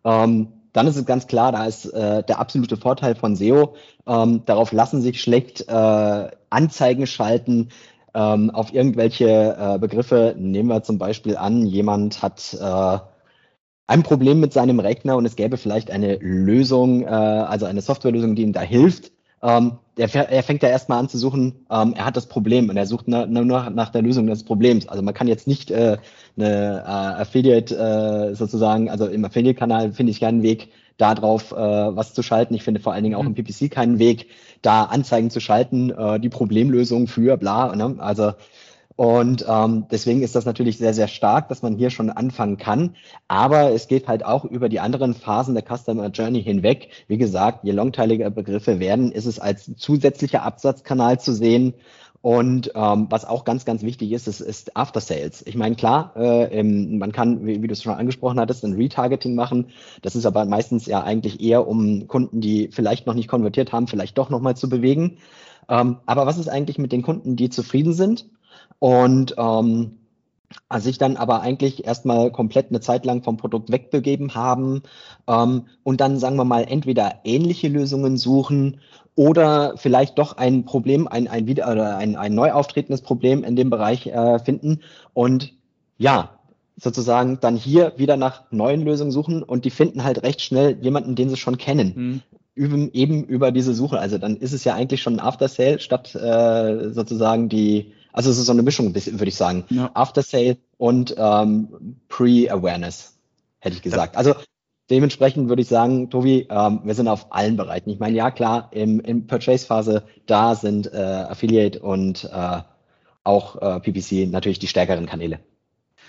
Ähm, 0.04 0.48
dann 0.72 0.86
ist 0.86 0.96
es 0.96 1.04
ganz 1.04 1.26
klar, 1.26 1.52
da 1.52 1.66
ist 1.66 1.86
äh, 1.86 2.22
der 2.22 2.38
absolute 2.38 2.76
Vorteil 2.76 3.14
von 3.14 3.36
SEO. 3.36 3.74
Ähm, 4.06 4.42
darauf 4.46 4.72
lassen 4.72 5.02
sich 5.02 5.20
schlecht 5.20 5.68
äh, 5.68 6.30
Anzeigen 6.50 7.06
schalten, 7.06 7.70
ähm, 8.14 8.50
auf 8.50 8.72
irgendwelche 8.72 9.56
äh, 9.58 9.78
Begriffe. 9.78 10.34
Nehmen 10.38 10.68
wir 10.68 10.82
zum 10.82 10.98
Beispiel 10.98 11.36
an, 11.36 11.66
jemand 11.66 12.22
hat 12.22 12.56
äh, 12.60 12.98
ein 13.86 14.02
Problem 14.02 14.40
mit 14.40 14.52
seinem 14.52 14.80
Rechner 14.80 15.16
und 15.16 15.26
es 15.26 15.36
gäbe 15.36 15.56
vielleicht 15.56 15.90
eine 15.90 16.16
Lösung, 16.16 17.02
äh, 17.02 17.06
also 17.06 17.66
eine 17.66 17.82
Softwarelösung, 17.82 18.34
die 18.34 18.42
ihm 18.42 18.52
da 18.52 18.60
hilft. 18.60 19.12
Ähm, 19.42 19.78
er, 19.96 20.14
er, 20.14 20.42
fängt 20.42 20.62
ja 20.62 20.68
erstmal 20.68 20.98
an 20.98 21.08
zu 21.08 21.18
suchen, 21.18 21.66
ähm, 21.70 21.94
er 21.96 22.06
hat 22.06 22.16
das 22.16 22.26
Problem 22.26 22.68
und 22.68 22.76
er 22.76 22.86
sucht 22.86 23.08
nur 23.08 23.26
nach, 23.26 23.70
nach, 23.70 23.90
der 23.90 24.02
Lösung 24.02 24.26
des 24.26 24.44
Problems. 24.44 24.88
Also 24.88 25.02
man 25.02 25.14
kann 25.14 25.26
jetzt 25.26 25.48
nicht 25.48 25.70
äh, 25.70 25.98
eine 26.36 26.84
äh, 26.86 27.20
Affiliate 27.20 27.76
äh, 27.76 28.34
sozusagen, 28.34 28.88
also 28.88 29.06
im 29.06 29.24
Affiliate-Kanal 29.24 29.92
finde 29.92 30.12
ich 30.12 30.20
keinen 30.20 30.42
Weg, 30.42 30.68
darauf 31.02 31.50
äh, 31.50 31.56
was 31.56 32.14
zu 32.14 32.22
schalten. 32.22 32.54
Ich 32.54 32.62
finde 32.62 32.80
vor 32.80 32.92
allen 32.92 33.02
Dingen 33.02 33.16
auch 33.16 33.24
im 33.24 33.30
mhm. 33.30 33.34
PPC 33.34 33.70
keinen 33.70 33.98
Weg, 33.98 34.28
da 34.62 34.84
Anzeigen 34.84 35.30
zu 35.30 35.40
schalten, 35.40 35.90
äh, 35.90 36.20
die 36.20 36.28
Problemlösung 36.28 37.08
für 37.08 37.36
bla. 37.36 37.74
Ne? 37.74 37.96
Also 37.98 38.32
und 38.94 39.44
ähm, 39.48 39.86
deswegen 39.90 40.22
ist 40.22 40.36
das 40.36 40.44
natürlich 40.44 40.78
sehr, 40.78 40.94
sehr 40.94 41.08
stark, 41.08 41.48
dass 41.48 41.62
man 41.62 41.76
hier 41.76 41.90
schon 41.90 42.10
anfangen 42.10 42.58
kann. 42.58 42.94
Aber 43.26 43.72
es 43.72 43.88
geht 43.88 44.06
halt 44.06 44.24
auch 44.24 44.44
über 44.44 44.68
die 44.68 44.80
anderen 44.80 45.14
Phasen 45.14 45.54
der 45.54 45.64
Customer 45.64 46.08
Journey 46.08 46.42
hinweg. 46.42 46.90
Wie 47.08 47.16
gesagt, 47.16 47.64
je 47.64 47.72
longteiliger 47.72 48.30
Begriffe 48.30 48.80
werden, 48.80 49.10
ist 49.10 49.26
es 49.26 49.40
als 49.40 49.74
zusätzlicher 49.76 50.42
Absatzkanal 50.42 51.18
zu 51.18 51.32
sehen. 51.32 51.74
Und 52.22 52.70
ähm, 52.76 53.08
was 53.10 53.24
auch 53.24 53.44
ganz, 53.44 53.64
ganz 53.64 53.82
wichtig 53.82 54.12
ist, 54.12 54.28
ist, 54.28 54.40
ist 54.40 54.76
After 54.76 55.00
Sales. 55.00 55.44
Ich 55.44 55.56
meine, 55.56 55.74
klar, 55.74 56.12
äh, 56.16 56.62
man 56.62 57.10
kann, 57.10 57.44
wie, 57.44 57.62
wie 57.62 57.66
du 57.66 57.72
es 57.72 57.82
schon 57.82 57.92
angesprochen 57.92 58.38
hattest, 58.38 58.64
ein 58.64 58.74
Retargeting 58.74 59.34
machen. 59.34 59.66
Das 60.02 60.14
ist 60.14 60.24
aber 60.24 60.44
meistens 60.44 60.86
ja 60.86 61.02
eigentlich 61.02 61.40
eher, 61.40 61.66
um 61.66 62.06
Kunden, 62.06 62.40
die 62.40 62.68
vielleicht 62.70 63.06
noch 63.08 63.14
nicht 63.14 63.28
konvertiert 63.28 63.72
haben, 63.72 63.88
vielleicht 63.88 64.16
doch 64.18 64.30
nochmal 64.30 64.56
zu 64.56 64.68
bewegen. 64.68 65.18
Ähm, 65.68 65.96
aber 66.06 66.24
was 66.24 66.38
ist 66.38 66.48
eigentlich 66.48 66.78
mit 66.78 66.92
den 66.92 67.02
Kunden, 67.02 67.34
die 67.34 67.50
zufrieden 67.50 67.92
sind 67.92 68.26
und 68.78 69.34
ähm, 69.36 69.98
sich 70.78 70.98
dann 70.98 71.16
aber 71.16 71.40
eigentlich 71.40 71.86
erstmal 71.86 72.30
komplett 72.30 72.70
eine 72.70 72.80
Zeit 72.80 73.04
lang 73.04 73.22
vom 73.22 73.36
Produkt 73.36 73.70
wegbegeben 73.70 74.34
haben 74.34 74.82
ähm, 75.28 75.66
und 75.82 76.00
dann, 76.00 76.18
sagen 76.18 76.36
wir 76.36 76.44
mal, 76.44 76.66
entweder 76.68 77.20
ähnliche 77.24 77.68
Lösungen 77.68 78.16
suchen 78.16 78.80
oder 79.14 79.74
vielleicht 79.76 80.18
doch 80.18 80.36
ein 80.36 80.64
Problem, 80.64 81.06
ein, 81.08 81.28
ein, 81.28 81.46
wieder, 81.46 81.70
oder 81.70 81.96
ein, 81.96 82.16
ein 82.16 82.34
neu 82.34 82.52
auftretendes 82.52 83.02
Problem 83.02 83.44
in 83.44 83.56
dem 83.56 83.70
Bereich 83.70 84.06
äh, 84.06 84.38
finden 84.38 84.80
und 85.12 85.52
ja, 85.98 86.30
sozusagen 86.76 87.38
dann 87.40 87.56
hier 87.56 87.92
wieder 87.96 88.16
nach 88.16 88.44
neuen 88.50 88.82
Lösungen 88.82 89.12
suchen 89.12 89.42
und 89.42 89.64
die 89.64 89.70
finden 89.70 90.04
halt 90.04 90.22
recht 90.22 90.40
schnell 90.40 90.78
jemanden, 90.80 91.14
den 91.14 91.28
sie 91.28 91.36
schon 91.36 91.58
kennen. 91.58 91.92
Mhm. 91.94 92.22
Üben, 92.54 92.92
eben 92.92 93.24
über 93.24 93.50
diese 93.50 93.72
Suche. 93.72 93.98
Also 93.98 94.18
dann 94.18 94.36
ist 94.36 94.52
es 94.52 94.64
ja 94.64 94.74
eigentlich 94.74 95.00
schon 95.00 95.14
ein 95.14 95.20
After 95.20 95.48
Sale 95.48 95.78
statt 95.80 96.14
äh, 96.14 96.90
sozusagen 96.90 97.48
die, 97.48 97.92
also 98.12 98.30
es 98.30 98.38
ist 98.38 98.46
so 98.46 98.52
eine 98.52 98.62
Mischung, 98.62 98.94
würde 98.94 99.28
ich 99.28 99.36
sagen. 99.36 99.64
Ja. 99.70 99.90
After 99.94 100.22
Sale 100.22 100.58
und 100.76 101.14
ähm, 101.16 101.96
Pre-Awareness, 102.08 103.18
hätte 103.58 103.76
ich 103.76 103.82
gesagt. 103.82 104.16
Also 104.16 104.34
dementsprechend 104.90 105.48
würde 105.48 105.62
ich 105.62 105.68
sagen, 105.68 106.10
Tobi, 106.10 106.46
ähm, 106.50 106.80
wir 106.84 106.94
sind 106.94 107.08
auf 107.08 107.32
allen 107.32 107.56
Bereichen. 107.56 107.90
Ich 107.90 107.98
meine, 107.98 108.16
ja 108.16 108.30
klar, 108.30 108.68
im, 108.72 109.00
im 109.00 109.26
Purchase-Phase, 109.26 110.04
da 110.26 110.54
sind 110.54 110.92
äh, 110.92 110.96
Affiliate 110.96 111.80
und 111.80 112.24
äh, 112.32 112.60
auch 113.24 113.56
äh, 113.62 113.80
PPC 113.80 114.30
natürlich 114.30 114.58
die 114.58 114.66
stärkeren 114.66 115.06
Kanäle. 115.06 115.40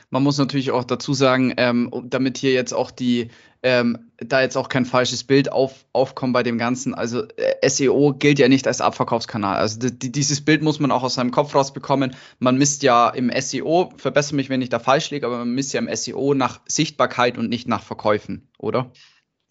Man 0.10 0.24
muss 0.24 0.38
natürlich 0.38 0.72
auch 0.72 0.83
dazu 0.83 1.13
sagen, 1.13 1.53
ähm, 1.57 1.89
damit 2.05 2.38
hier 2.38 2.51
jetzt 2.51 2.74
auch 2.74 2.91
die, 2.91 3.29
ähm, 3.63 4.12
da 4.17 4.41
jetzt 4.41 4.58
auch 4.58 4.70
kein 4.70 4.86
falsches 4.86 5.24
Bild 5.24 5.51
auf, 5.51 5.86
aufkommt 5.93 6.34
bei 6.34 6.43
dem 6.43 6.58
Ganzen. 6.58 6.93
Also 6.93 7.24
äh, 7.38 7.67
SEO 7.67 8.13
gilt 8.13 8.38
ja 8.39 8.50
nicht 8.50 8.67
als 8.67 8.82
Abverkaufskanal. 8.82 9.55
Also 9.55 9.89
die, 9.89 10.12
dieses 10.12 10.41
Bild 10.41 10.62
muss 10.62 10.79
man 10.79 10.91
auch 10.91 11.03
aus 11.03 11.15
seinem 11.15 11.32
Kopf 11.32 11.55
rausbekommen. 11.55 12.15
Man 12.39 12.58
misst 12.58 12.84
ja 12.84 13.10
im 13.10 13.32
SEO, 13.39 13.91
verbessere 13.98 14.36
mich, 14.36 14.50
wenn 14.50 14.62
ich 14.62 14.70
da 14.70 14.79
falsch 14.79 15.12
liege, 15.12 15.25
aber 15.25 15.39
man 15.39 15.55
misst 15.55 15.74
ja 15.74 15.79
im 15.79 15.93
SEO 15.96 16.34
nach 16.34 16.60
Sichtbarkeit 16.67 17.38
und 17.38 17.50
nicht 17.50 17.67
nach 17.67 17.82
Verkäufen, 17.82 18.50
oder? 18.58 18.91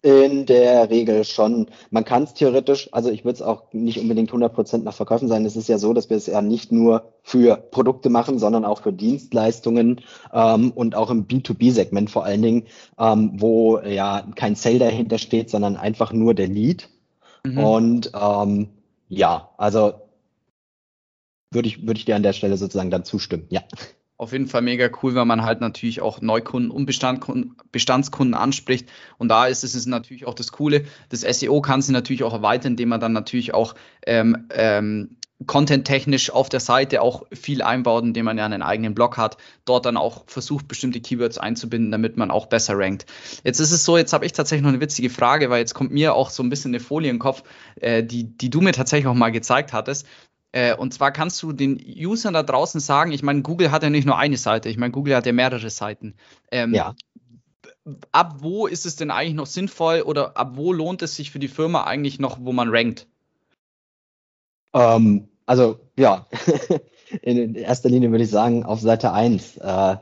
In 0.05 0.45
der 0.45 0.89
Regel 0.89 1.23
schon. 1.23 1.67
Man 1.89 2.03
kann 2.03 2.23
es 2.23 2.33
theoretisch, 2.33 2.89
also 2.91 3.09
ich 3.09 3.23
würde 3.23 3.35
es 3.35 3.41
auch 3.41 3.71
nicht 3.71 4.01
unbedingt 4.01 4.31
100% 4.31 4.79
nach 4.79 4.93
Verkäufen 4.93 5.29
sein. 5.29 5.45
Es 5.45 5.55
ist 5.55 5.69
ja 5.69 5.77
so, 5.77 5.93
dass 5.93 6.09
wir 6.09 6.17
es 6.17 6.25
ja 6.25 6.41
nicht 6.41 6.73
nur 6.73 7.13
für 7.21 7.55
Produkte 7.55 8.09
machen, 8.09 8.37
sondern 8.37 8.65
auch 8.65 8.81
für 8.81 8.91
Dienstleistungen 8.91 10.01
ähm, 10.33 10.71
und 10.71 10.95
auch 10.95 11.09
im 11.09 11.25
B2B-Segment 11.25 12.11
vor 12.11 12.25
allen 12.25 12.41
Dingen, 12.41 12.63
ähm, 12.99 13.31
wo 13.35 13.79
ja 13.79 14.27
kein 14.35 14.55
Sale 14.55 14.79
dahinter 14.79 15.19
steht, 15.19 15.49
sondern 15.49 15.77
einfach 15.77 16.11
nur 16.11 16.33
der 16.33 16.47
Lead. 16.47 16.89
Mhm. 17.45 17.57
Und 17.57 18.11
ähm, 18.13 18.67
ja, 19.07 19.51
also 19.57 19.93
würde 21.49 21.69
ich, 21.69 21.87
würde 21.87 21.97
ich 21.97 22.03
dir 22.03 22.17
an 22.17 22.23
der 22.23 22.33
Stelle 22.33 22.57
sozusagen 22.57 22.91
dann 22.91 23.05
zustimmen, 23.05 23.45
ja 23.47 23.61
auf 24.23 24.31
jeden 24.31 24.47
Fall 24.47 24.61
mega 24.61 24.89
cool, 25.01 25.15
weil 25.15 25.25
man 25.25 25.43
halt 25.43 25.61
natürlich 25.61 26.01
auch 26.01 26.21
Neukunden 26.21 26.71
und 26.71 26.85
Bestandkunden, 26.85 27.55
Bestandskunden 27.71 28.33
anspricht. 28.33 28.89
Und 29.17 29.29
da 29.29 29.45
ist 29.45 29.63
es 29.63 29.85
natürlich 29.85 30.25
auch 30.25 30.33
das 30.33 30.51
Coole. 30.51 30.85
Das 31.09 31.21
SEO 31.21 31.61
kann 31.61 31.81
sich 31.81 31.93
natürlich 31.93 32.23
auch 32.23 32.33
erweitern, 32.33 32.73
indem 32.73 32.89
man 32.89 32.99
dann 32.99 33.13
natürlich 33.13 33.53
auch 33.53 33.75
ähm, 34.05 34.47
ähm, 34.49 35.17
content-technisch 35.45 36.31
auf 36.31 36.49
der 36.49 36.59
Seite 36.59 37.01
auch 37.01 37.23
viel 37.33 37.61
einbaut, 37.61 38.03
indem 38.03 38.25
man 38.25 38.37
ja 38.37 38.45
einen 38.45 38.61
eigenen 38.61 38.95
Blog 38.95 39.17
hat, 39.17 39.37
dort 39.65 39.85
dann 39.85 39.97
auch 39.97 40.23
versucht, 40.27 40.67
bestimmte 40.67 41.01
Keywords 41.01 41.37
einzubinden, 41.37 41.91
damit 41.91 42.17
man 42.17 42.31
auch 42.31 42.45
besser 42.45 42.77
rankt. 42.77 43.05
Jetzt 43.43 43.59
ist 43.59 43.71
es 43.71 43.85
so, 43.85 43.97
jetzt 43.97 44.13
habe 44.13 44.25
ich 44.25 44.33
tatsächlich 44.33 44.63
noch 44.63 44.69
eine 44.69 44.81
witzige 44.81 45.09
Frage, 45.09 45.49
weil 45.49 45.59
jetzt 45.59 45.73
kommt 45.73 45.91
mir 45.91 46.15
auch 46.15 46.29
so 46.29 46.43
ein 46.43 46.49
bisschen 46.49 46.71
eine 46.71 46.79
Folie 46.79 47.09
im 47.09 47.19
Kopf, 47.19 47.43
äh, 47.75 48.03
die, 48.03 48.25
die 48.37 48.49
du 48.49 48.61
mir 48.61 48.73
tatsächlich 48.73 49.07
auch 49.07 49.13
mal 49.13 49.31
gezeigt 49.31 49.73
hattest. 49.73 50.07
Äh, 50.53 50.75
und 50.75 50.93
zwar 50.93 51.11
kannst 51.11 51.41
du 51.41 51.51
den 51.51 51.83
Usern 51.83 52.35
da 52.35 52.43
draußen 52.43 52.79
sagen, 52.79 53.11
ich 53.11 53.23
meine, 53.23 53.41
Google 53.41 53.71
hat 53.71 53.81
ja 53.81 53.89
nicht 53.89 54.05
nur 54.05 54.17
eine 54.17 54.37
Seite, 54.37 54.69
ich 54.69 54.77
meine, 54.77 54.91
Google 54.91 55.15
hat 55.15 55.25
ja 55.25 55.33
mehrere 55.33 55.69
Seiten. 55.69 56.13
Ähm, 56.51 56.75
ja. 56.75 56.95
Ab 58.11 58.35
wo 58.37 58.67
ist 58.67 58.85
es 58.85 58.95
denn 58.95 59.09
eigentlich 59.09 59.33
noch 59.33 59.47
sinnvoll 59.47 60.01
oder 60.01 60.37
ab 60.37 60.51
wo 60.53 60.71
lohnt 60.71 61.01
es 61.01 61.15
sich 61.15 61.31
für 61.31 61.39
die 61.39 61.47
Firma 61.47 61.85
eigentlich 61.85 62.19
noch, 62.19 62.37
wo 62.39 62.53
man 62.53 62.69
rankt? 62.69 63.07
Ähm, 64.73 65.27
also 65.47 65.79
ja, 65.97 66.27
in 67.23 67.55
erster 67.55 67.89
Linie 67.89 68.11
würde 68.11 68.23
ich 68.23 68.29
sagen, 68.29 68.63
auf 68.63 68.79
Seite 68.79 69.11
1. 69.11 69.57
Äh, 69.57 69.97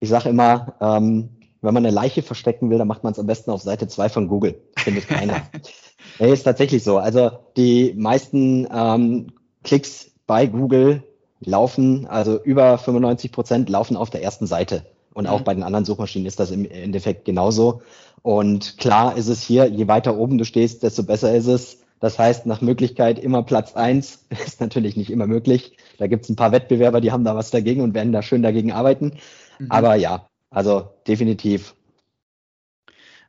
ich 0.00 0.08
sage 0.08 0.30
immer, 0.30 0.74
ähm, 0.80 1.30
wenn 1.62 1.74
man 1.74 1.86
eine 1.86 1.94
Leiche 1.94 2.22
verstecken 2.22 2.70
will, 2.70 2.78
dann 2.78 2.88
macht 2.88 3.04
man 3.04 3.12
es 3.12 3.20
am 3.20 3.26
besten 3.26 3.52
auf 3.52 3.62
Seite 3.62 3.86
2 3.86 4.08
von 4.08 4.26
Google. 4.26 4.60
Findet 4.76 5.06
keiner. 5.06 5.42
nee, 6.18 6.32
ist 6.32 6.42
tatsächlich 6.42 6.82
so. 6.82 6.98
Also 6.98 7.30
die 7.56 7.94
meisten 7.96 8.66
ähm, 8.72 9.28
Klicks 9.62 10.10
bei 10.26 10.46
Google 10.46 11.02
laufen, 11.40 12.06
also 12.06 12.42
über 12.42 12.78
95 12.78 13.32
Prozent 13.32 13.68
laufen 13.68 13.96
auf 13.96 14.10
der 14.10 14.22
ersten 14.22 14.46
Seite. 14.46 14.84
Und 15.12 15.26
auch 15.26 15.40
mhm. 15.40 15.44
bei 15.44 15.54
den 15.54 15.62
anderen 15.62 15.84
Suchmaschinen 15.84 16.26
ist 16.26 16.38
das 16.38 16.50
im 16.50 16.64
Endeffekt 16.64 17.24
genauso. 17.24 17.82
Und 18.22 18.78
klar 18.78 19.16
ist 19.16 19.28
es 19.28 19.42
hier, 19.42 19.66
je 19.66 19.88
weiter 19.88 20.16
oben 20.16 20.38
du 20.38 20.44
stehst, 20.44 20.82
desto 20.82 21.02
besser 21.02 21.34
ist 21.34 21.46
es. 21.46 21.78
Das 21.98 22.18
heißt, 22.18 22.46
nach 22.46 22.60
Möglichkeit 22.60 23.18
immer 23.18 23.42
Platz 23.42 23.74
eins 23.74 24.26
ist 24.46 24.60
natürlich 24.60 24.96
nicht 24.96 25.10
immer 25.10 25.26
möglich. 25.26 25.76
Da 25.98 26.06
gibt 26.06 26.24
es 26.24 26.30
ein 26.30 26.36
paar 26.36 26.52
Wettbewerber, 26.52 27.00
die 27.00 27.12
haben 27.12 27.24
da 27.24 27.34
was 27.34 27.50
dagegen 27.50 27.82
und 27.82 27.94
werden 27.94 28.12
da 28.12 28.22
schön 28.22 28.42
dagegen 28.42 28.72
arbeiten. 28.72 29.18
Mhm. 29.58 29.66
Aber 29.70 29.96
ja, 29.96 30.28
also 30.50 30.88
definitiv 31.06 31.74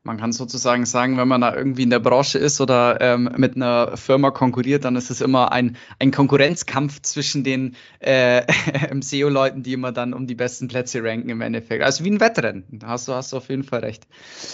man 0.04 0.18
kann 0.18 0.32
sozusagen 0.32 0.86
sagen, 0.86 1.18
wenn 1.18 1.28
man 1.28 1.42
da 1.42 1.56
irgendwie 1.56 1.84
in 1.84 1.92
der 1.92 2.00
Branche 2.00 2.40
ist 2.40 2.60
oder 2.60 3.00
ähm, 3.02 3.30
mit 3.38 3.56
einer 3.56 3.96
Firma 3.98 4.32
konkurriert, 4.32 4.84
dann 4.84 4.96
ist 4.96 5.12
es 5.12 5.22
immer 5.22 5.52
ein, 5.52 5.78
ein 6.00 6.12
Konkurrenzkampf 6.12 7.02
zwischen 7.02 7.44
den 7.44 7.76
äh, 8.00 8.42
SEO-Leuten, 9.00 9.62
die 9.62 9.74
immer 9.74 9.92
dann 9.92 10.14
um 10.14 10.26
die 10.26 10.36
besten 10.36 10.68
Plätze 10.68 11.04
ranken 11.04 11.30
im 11.30 11.42
Endeffekt. 11.42 11.84
Also 11.84 12.04
wie 12.04 12.10
ein 12.12 12.20
Wettrennen. 12.20 12.66
Da 12.72 12.88
hast 12.88 13.08
du, 13.08 13.14
hast 13.14 13.32
du 13.32 13.38
auf 13.38 13.50
jeden 13.50 13.64
Fall 13.64 13.82
recht. 13.82 14.08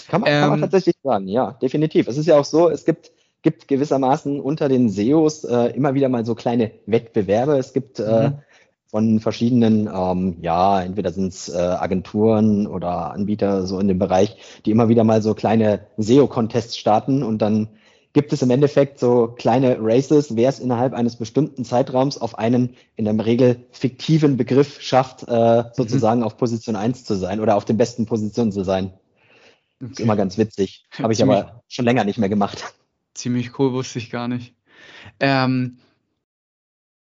Kann 0.10 0.22
man, 0.22 0.30
ähm, 0.30 0.39
kann 0.39 0.50
man 0.50 0.60
ähm, 0.60 0.63
tatsächlich 0.63 0.96
sagen, 1.01 1.27
ja, 1.27 1.54
definitiv. 1.54 2.08
Es 2.08 2.18
ist 2.18 2.25
ja 2.25 2.38
auch 2.38 2.46
so, 2.46 2.70
es 2.70 2.86
gibt 2.86 3.12
gibt 3.44 3.68
gewissermaßen 3.68 4.42
unter 4.42 4.68
den 4.68 4.89
SEOs 4.89 5.46
äh, 5.46 5.68
immer 5.68 5.94
wieder 5.94 6.10
mal 6.10 6.25
so 6.25 6.36
kleine 6.36 6.72
Wettbewerbe. 6.88 7.58
Es 7.58 7.72
gibt 7.72 8.00
äh, 8.00 8.30
mhm 8.30 8.39
von 8.89 9.20
verschiedenen, 9.20 9.89
ähm, 9.94 10.38
ja, 10.41 10.82
entweder 10.82 11.12
sind 11.12 11.34
es 11.34 11.50
äh, 11.50 11.58
Agenturen 11.58 12.67
oder 12.67 13.12
Anbieter 13.12 13.67
so 13.67 13.79
in 13.79 13.88
dem 13.88 14.00
Bereich, 14.00 14.38
die 14.65 14.72
immer 14.72 14.89
wieder 14.89 15.03
mal 15.03 15.22
so 15.22 15.34
kleine 15.34 15.88
SEO-Contests 15.98 16.77
starten 16.77 17.24
und 17.24 17.41
dann 17.41 17.70
gibt 18.13 18.34
es 18.34 18.41
im 18.41 18.50
Endeffekt 18.50 19.00
so 19.00 19.27
kleine 19.27 19.77
Races, 19.79 20.36
wer 20.36 20.50
es 20.50 20.60
innerhalb 20.60 20.94
eines 20.94 21.17
bestimmten 21.17 21.65
Zeitraums 21.65 22.17
auf 22.17 22.38
einen 22.38 22.75
in 22.96 23.06
der 23.06 23.25
Regel 23.25 23.67
fiktiven 23.72 24.38
Begriff 24.38 24.82
schafft, 24.82 25.25
äh, 25.27 25.63
mhm. 25.63 25.65
sozusagen 25.74 26.22
mhm. 26.22 26.25
auf 26.25 26.38
Position 26.38 26.75
1 26.75 27.03
zu 27.03 27.15
sein 27.15 27.39
oder 27.39 27.56
auf 27.56 27.65
den 27.65 27.77
besten 27.77 28.06
Positionen 28.06 28.51
zu 28.51 28.63
sein. 28.63 28.94
Okay. 29.79 29.91
Ist 29.91 30.00
immer 30.00 30.15
ganz 30.15 30.38
witzig. 30.38 30.86
Habe 30.98 31.13
ich 31.13 31.22
aber 31.22 31.62
schon 31.67 31.86
länger 31.86 32.06
nicht 32.06 32.17
mehr 32.17 32.29
gemacht. 32.29 32.74
Ziemlich 33.13 33.60
cool, 33.60 33.74
wusste 33.74 34.00
ich 34.00 34.10
gar 34.10 34.27
nicht. 34.27 34.56
Ähm, 35.20 35.77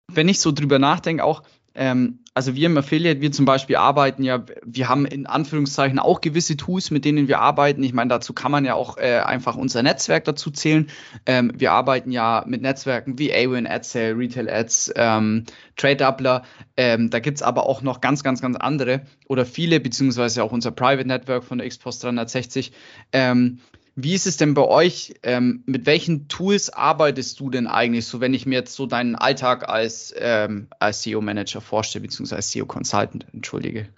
wenn 0.07 0.29
ich 0.29 0.39
so 0.39 0.51
drüber 0.51 0.77
nachdenke, 0.77 1.23
auch 1.23 1.43
ähm, 1.77 2.19
also 2.33 2.55
wir 2.55 2.65
im 2.65 2.77
Affiliate, 2.77 3.21
wir 3.21 3.31
zum 3.31 3.45
Beispiel 3.45 3.77
arbeiten 3.77 4.23
ja, 4.23 4.45
wir 4.63 4.89
haben 4.89 5.05
in 5.05 5.25
Anführungszeichen 5.25 5.99
auch 5.99 6.21
gewisse 6.21 6.57
Tools, 6.57 6.91
mit 6.91 7.05
denen 7.05 7.27
wir 7.27 7.39
arbeiten. 7.39 7.81
Ich 7.83 7.93
meine, 7.93 8.09
dazu 8.09 8.33
kann 8.33 8.51
man 8.51 8.65
ja 8.65 8.73
auch 8.73 8.97
äh, 8.97 9.19
einfach 9.19 9.55
unser 9.55 9.81
Netzwerk 9.83 10.25
dazu 10.25 10.51
zählen. 10.51 10.87
Ähm, 11.25 11.51
wir 11.55 11.71
arbeiten 11.71 12.11
ja 12.11 12.43
mit 12.47 12.61
Netzwerken 12.61 13.17
wie 13.17 13.33
Awin, 13.33 13.67
AdSale, 13.67 14.17
Retail 14.17 14.49
Ads, 14.49 14.93
ähm, 14.95 15.45
Trade 15.77 15.97
Doubler. 15.97 16.43
Ähm, 16.75 17.09
da 17.09 17.19
gibt's 17.19 17.41
aber 17.41 17.65
auch 17.65 17.81
noch 17.81 18.01
ganz, 18.01 18.23
ganz, 18.23 18.41
ganz 18.41 18.57
andere 18.57 19.01
oder 19.27 19.45
viele, 19.45 19.79
beziehungsweise 19.79 20.43
auch 20.43 20.51
unser 20.51 20.71
Private 20.71 21.07
Network 21.07 21.43
von 21.43 21.59
der 21.59 21.69
Xpost 21.69 22.03
360. 22.03 22.71
Ähm, 23.13 23.59
wie 23.99 24.13
ist 24.13 24.27
es 24.27 24.37
denn 24.37 24.53
bei 24.53 24.61
euch? 24.61 25.15
Ähm, 25.23 25.63
mit 25.65 25.87
welchen 25.87 26.27
Tools 26.27 26.69
arbeitest 26.69 27.39
du 27.39 27.49
denn 27.49 27.65
eigentlich, 27.65 28.05
so 28.05 28.21
wenn 28.21 28.35
ich 28.35 28.45
mir 28.45 28.53
jetzt 28.53 28.75
so 28.75 28.85
deinen 28.85 29.15
Alltag 29.15 29.67
als, 29.67 30.13
ähm, 30.19 30.67
als 30.79 31.01
SEO-Manager 31.01 31.61
vorstelle, 31.61 32.03
beziehungsweise 32.03 32.35
als 32.35 32.51
SEO-Consultant, 32.51 33.25
entschuldige. 33.33 33.89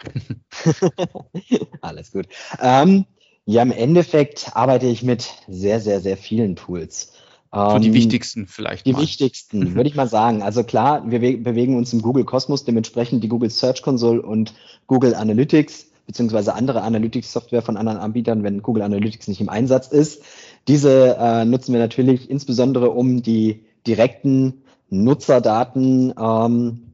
Alles 1.81 2.13
gut. 2.13 2.27
Ähm, 2.61 3.05
ja, 3.45 3.61
im 3.61 3.73
Endeffekt 3.73 4.51
arbeite 4.53 4.87
ich 4.87 5.03
mit 5.03 5.29
sehr, 5.49 5.81
sehr, 5.81 5.99
sehr 5.99 6.15
vielen 6.15 6.55
Tools. 6.55 7.11
So 7.51 7.79
die 7.79 7.87
ähm, 7.87 7.93
wichtigsten 7.93 8.47
vielleicht. 8.47 8.85
Die 8.85 8.93
mal. 8.93 9.01
wichtigsten, 9.01 9.75
würde 9.75 9.89
ich 9.89 9.95
mal 9.95 10.07
sagen. 10.07 10.43
Also 10.43 10.63
klar, 10.63 11.11
wir 11.11 11.19
bewegen 11.19 11.75
uns 11.75 11.91
im 11.91 12.01
Google 12.01 12.23
Kosmos, 12.23 12.63
dementsprechend 12.63 13.21
die 13.21 13.27
Google 13.27 13.49
Search 13.49 13.81
Console 13.81 14.21
und 14.21 14.53
Google 14.87 15.13
Analytics 15.13 15.88
beziehungsweise 16.09 16.55
andere 16.55 16.81
Analytics-Software 16.81 17.61
von 17.61 17.77
anderen 17.77 17.99
Anbietern, 17.99 18.43
wenn 18.43 18.63
Google 18.63 18.81
Analytics 18.81 19.27
nicht 19.27 19.41
im 19.41 19.49
Einsatz 19.49 19.89
ist. 19.89 20.23
Diese 20.67 21.15
äh, 21.19 21.45
nutzen 21.45 21.71
wir 21.71 21.79
natürlich 21.79 22.31
insbesondere, 22.31 22.89
um 22.89 23.21
die 23.21 23.63
direkten 23.85 24.63
Nutzerdaten, 24.89 26.15
ähm, 26.19 26.93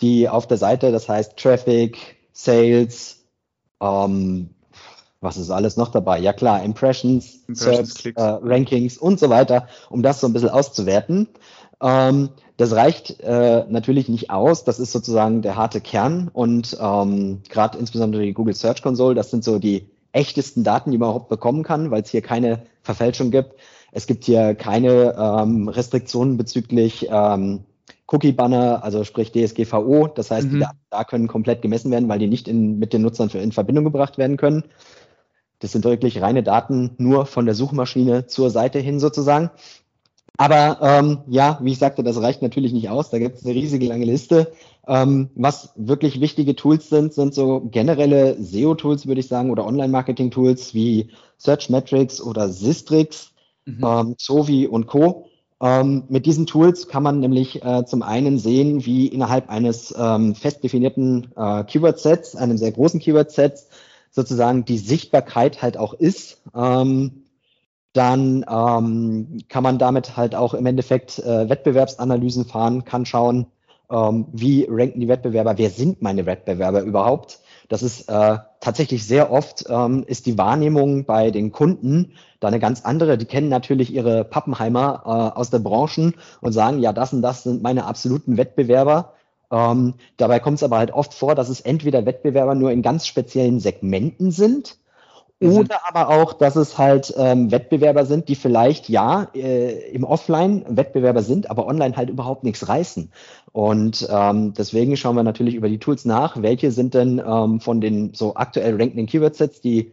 die 0.00 0.30
auf 0.30 0.46
der 0.46 0.56
Seite, 0.56 0.90
das 0.90 1.06
heißt 1.06 1.36
Traffic, 1.36 2.16
Sales, 2.32 3.26
ähm, 3.82 4.48
was 5.20 5.36
ist 5.36 5.50
alles 5.50 5.76
noch 5.76 5.90
dabei? 5.90 6.18
Ja 6.18 6.32
klar, 6.32 6.62
Impressions, 6.62 7.44
Impressions 7.48 7.92
Search, 7.92 8.16
äh, 8.16 8.38
Rankings 8.42 8.96
und 8.96 9.20
so 9.20 9.28
weiter, 9.28 9.68
um 9.90 10.02
das 10.02 10.20
so 10.20 10.28
ein 10.28 10.32
bisschen 10.32 10.48
auszuwerten. 10.48 11.28
Ähm, 11.82 12.30
das 12.56 12.72
reicht 12.72 13.20
äh, 13.20 13.64
natürlich 13.68 14.08
nicht 14.08 14.30
aus. 14.30 14.64
Das 14.64 14.78
ist 14.78 14.92
sozusagen 14.92 15.42
der 15.42 15.56
harte 15.56 15.80
Kern 15.80 16.30
und 16.32 16.76
ähm, 16.80 17.42
gerade 17.48 17.78
insbesondere 17.78 18.22
die 18.22 18.32
Google 18.32 18.54
Search 18.54 18.82
Console, 18.82 19.14
das 19.14 19.30
sind 19.30 19.44
so 19.44 19.58
die 19.58 19.88
echtesten 20.12 20.64
Daten, 20.64 20.90
die 20.90 20.98
man 20.98 21.10
überhaupt 21.10 21.28
bekommen 21.28 21.62
kann, 21.62 21.90
weil 21.90 22.02
es 22.02 22.10
hier 22.10 22.22
keine 22.22 22.62
Verfälschung 22.82 23.30
gibt. 23.30 23.54
Es 23.92 24.06
gibt 24.06 24.24
hier 24.24 24.54
keine 24.54 25.14
ähm, 25.18 25.68
Restriktionen 25.68 26.36
bezüglich 26.38 27.06
ähm, 27.10 27.64
Cookie-Banner, 28.06 28.82
also 28.82 29.04
sprich 29.04 29.32
DSGVO. 29.32 30.08
Das 30.08 30.30
heißt, 30.30 30.48
mhm. 30.48 30.52
die 30.52 30.60
Daten 30.60 30.78
da 30.90 31.04
können 31.04 31.28
komplett 31.28 31.60
gemessen 31.60 31.90
werden, 31.90 32.08
weil 32.08 32.18
die 32.18 32.28
nicht 32.28 32.48
in, 32.48 32.78
mit 32.78 32.92
den 32.92 33.02
Nutzern 33.02 33.28
in 33.30 33.52
Verbindung 33.52 33.84
gebracht 33.84 34.16
werden 34.16 34.36
können. 34.36 34.64
Das 35.58 35.72
sind 35.72 35.84
wirklich 35.84 36.20
reine 36.22 36.42
Daten 36.42 36.94
nur 36.98 37.26
von 37.26 37.46
der 37.46 37.54
Suchmaschine 37.54 38.26
zur 38.26 38.50
Seite 38.50 38.78
hin 38.78 39.00
sozusagen. 39.00 39.50
Aber 40.38 40.78
ähm, 40.82 41.18
ja, 41.28 41.58
wie 41.62 41.72
ich 41.72 41.78
sagte, 41.78 42.02
das 42.02 42.20
reicht 42.20 42.42
natürlich 42.42 42.72
nicht 42.72 42.90
aus. 42.90 43.10
Da 43.10 43.18
gibt 43.18 43.36
es 43.36 43.44
eine 43.44 43.54
riesige 43.54 43.86
lange 43.86 44.04
Liste. 44.04 44.52
Ähm, 44.86 45.30
was 45.34 45.72
wirklich 45.76 46.20
wichtige 46.20 46.54
Tools 46.54 46.88
sind, 46.88 47.12
sind 47.14 47.34
so 47.34 47.60
generelle 47.70 48.36
SEO-Tools, 48.40 49.06
würde 49.06 49.20
ich 49.20 49.28
sagen, 49.28 49.50
oder 49.50 49.66
Online-Marketing-Tools 49.66 50.74
wie 50.74 51.10
Searchmetrics 51.38 52.20
oder 52.20 52.48
Sistrix, 52.48 53.32
mhm. 53.64 53.84
ähm, 53.84 54.14
Sovi 54.18 54.66
und 54.66 54.86
Co. 54.86 55.26
Ähm, 55.60 56.04
mit 56.08 56.26
diesen 56.26 56.46
Tools 56.46 56.86
kann 56.86 57.02
man 57.02 57.20
nämlich 57.20 57.64
äh, 57.64 57.84
zum 57.86 58.02
einen 58.02 58.38
sehen, 58.38 58.84
wie 58.84 59.06
innerhalb 59.06 59.48
eines 59.48 59.94
ähm, 59.98 60.34
fest 60.34 60.62
definierten 60.62 61.28
äh, 61.34 61.64
Keyword-Sets, 61.64 62.36
einem 62.36 62.58
sehr 62.58 62.72
großen 62.72 63.00
Keyword-Sets, 63.00 63.68
sozusagen 64.10 64.64
die 64.66 64.78
Sichtbarkeit 64.78 65.62
halt 65.62 65.78
auch 65.78 65.94
ist. 65.94 66.42
Ähm, 66.54 67.25
dann 67.96 68.44
ähm, 68.48 69.38
kann 69.48 69.62
man 69.62 69.78
damit 69.78 70.16
halt 70.16 70.34
auch 70.34 70.54
im 70.54 70.66
Endeffekt 70.66 71.18
äh, 71.18 71.48
Wettbewerbsanalysen 71.48 72.44
fahren, 72.44 72.84
kann 72.84 73.06
schauen, 73.06 73.46
ähm, 73.90 74.26
wie 74.32 74.66
ranken 74.68 75.00
die 75.00 75.08
Wettbewerber, 75.08 75.58
wer 75.58 75.70
sind 75.70 76.02
meine 76.02 76.26
Wettbewerber 76.26 76.82
überhaupt. 76.82 77.40
Das 77.68 77.82
ist 77.82 78.08
äh, 78.08 78.38
tatsächlich 78.60 79.06
sehr 79.06 79.32
oft, 79.32 79.64
ähm, 79.68 80.04
ist 80.06 80.26
die 80.26 80.38
Wahrnehmung 80.38 81.04
bei 81.04 81.30
den 81.30 81.52
Kunden 81.52 82.12
da 82.38 82.48
eine 82.48 82.60
ganz 82.60 82.84
andere. 82.84 83.18
Die 83.18 83.24
kennen 83.24 83.48
natürlich 83.48 83.92
ihre 83.92 84.24
Pappenheimer 84.24 85.02
äh, 85.04 85.38
aus 85.38 85.50
der 85.50 85.58
Branche 85.58 86.12
und 86.40 86.52
sagen, 86.52 86.80
ja, 86.80 86.92
das 86.92 87.12
und 87.12 87.22
das 87.22 87.42
sind 87.42 87.62
meine 87.62 87.86
absoluten 87.86 88.36
Wettbewerber. 88.36 89.14
Ähm, 89.50 89.94
dabei 90.16 90.38
kommt 90.40 90.56
es 90.56 90.62
aber 90.62 90.78
halt 90.78 90.92
oft 90.92 91.14
vor, 91.14 91.34
dass 91.34 91.48
es 91.48 91.60
entweder 91.60 92.04
Wettbewerber 92.04 92.54
nur 92.54 92.70
in 92.72 92.82
ganz 92.82 93.06
speziellen 93.06 93.60
Segmenten 93.60 94.30
sind. 94.30 94.78
Oder 95.38 95.80
aber 95.86 96.08
auch, 96.08 96.32
dass 96.32 96.56
es 96.56 96.78
halt 96.78 97.12
ähm, 97.18 97.50
Wettbewerber 97.50 98.06
sind, 98.06 98.28
die 98.28 98.36
vielleicht 98.36 98.88
ja 98.88 99.28
äh, 99.34 99.90
im 99.90 100.04
Offline 100.04 100.64
Wettbewerber 100.66 101.22
sind, 101.22 101.50
aber 101.50 101.66
online 101.66 101.94
halt 101.94 102.08
überhaupt 102.08 102.42
nichts 102.42 102.68
reißen. 102.68 103.12
Und 103.52 104.08
ähm, 104.10 104.54
deswegen 104.54 104.96
schauen 104.96 105.14
wir 105.14 105.22
natürlich 105.24 105.54
über 105.54 105.68
die 105.68 105.78
Tools 105.78 106.06
nach, 106.06 106.40
welche 106.40 106.70
sind 106.70 106.94
denn 106.94 107.22
ähm, 107.26 107.60
von 107.60 107.82
den 107.82 108.14
so 108.14 108.34
aktuell 108.34 108.76
rankenden 108.76 109.06
Keyword-Sets 109.06 109.60
die 109.60 109.92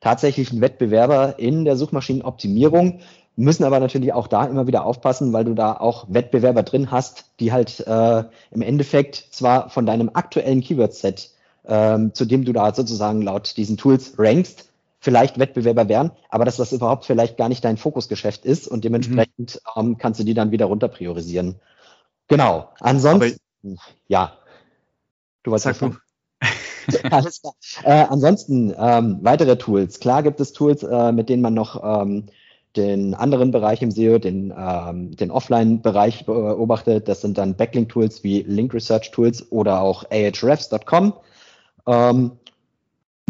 tatsächlichen 0.00 0.62
Wettbewerber 0.62 1.38
in 1.38 1.66
der 1.66 1.76
Suchmaschinenoptimierung, 1.76 3.00
müssen 3.36 3.64
aber 3.64 3.80
natürlich 3.80 4.14
auch 4.14 4.26
da 4.26 4.46
immer 4.46 4.66
wieder 4.66 4.86
aufpassen, 4.86 5.34
weil 5.34 5.44
du 5.44 5.54
da 5.54 5.74
auch 5.74 6.06
Wettbewerber 6.08 6.62
drin 6.62 6.90
hast, 6.90 7.26
die 7.40 7.52
halt 7.52 7.80
äh, 7.86 8.24
im 8.50 8.62
Endeffekt 8.62 9.28
zwar 9.32 9.68
von 9.68 9.84
deinem 9.84 10.10
aktuellen 10.14 10.62
Keyword-Set, 10.62 11.30
ähm, 11.66 12.14
zu 12.14 12.24
dem 12.24 12.44
du 12.44 12.54
da 12.54 12.72
sozusagen 12.74 13.20
laut 13.20 13.56
diesen 13.56 13.76
Tools 13.76 14.14
rankst, 14.18 14.68
vielleicht 15.00 15.38
Wettbewerber 15.38 15.88
wären, 15.88 16.10
aber 16.28 16.44
dass 16.44 16.56
das 16.56 16.72
überhaupt 16.72 17.04
vielleicht 17.04 17.36
gar 17.36 17.48
nicht 17.48 17.64
dein 17.64 17.76
Fokusgeschäft 17.76 18.44
ist 18.44 18.66
und 18.66 18.84
dementsprechend 18.84 19.60
mhm. 19.76 19.80
ähm, 19.80 19.98
kannst 19.98 20.20
du 20.20 20.24
die 20.24 20.34
dann 20.34 20.50
wieder 20.50 20.66
runter 20.66 20.88
priorisieren. 20.88 21.60
Genau. 22.26 22.68
Ansonsten, 22.80 23.38
aber, 23.64 23.76
ja. 24.08 24.38
Du 25.42 25.52
weißt 25.52 25.64
Sag 25.64 25.78
du. 25.78 25.96
Alles 27.10 27.40
klar. 27.40 27.54
Äh, 27.84 28.06
ansonsten 28.08 28.74
ähm, 28.78 29.18
weitere 29.22 29.56
Tools. 29.56 30.00
Klar 30.00 30.22
gibt 30.22 30.40
es 30.40 30.52
Tools, 30.52 30.82
äh, 30.82 31.12
mit 31.12 31.28
denen 31.28 31.42
man 31.42 31.54
noch 31.54 31.82
ähm, 31.82 32.26
den 32.76 33.14
anderen 33.14 33.50
Bereich 33.50 33.82
im 33.82 33.90
SEO, 33.90 34.18
den, 34.18 34.52
ähm, 34.56 35.16
den 35.16 35.30
Offline-Bereich 35.30 36.26
beobachtet. 36.26 37.08
Das 37.08 37.20
sind 37.20 37.38
dann 37.38 37.56
Backlink-Tools 37.56 38.24
wie 38.24 38.42
Link 38.42 38.74
Research 38.74 39.10
Tools 39.10 39.50
oder 39.50 39.80
auch 39.80 40.04
ahrefs.com. 40.10 41.14
Ähm, 41.86 42.32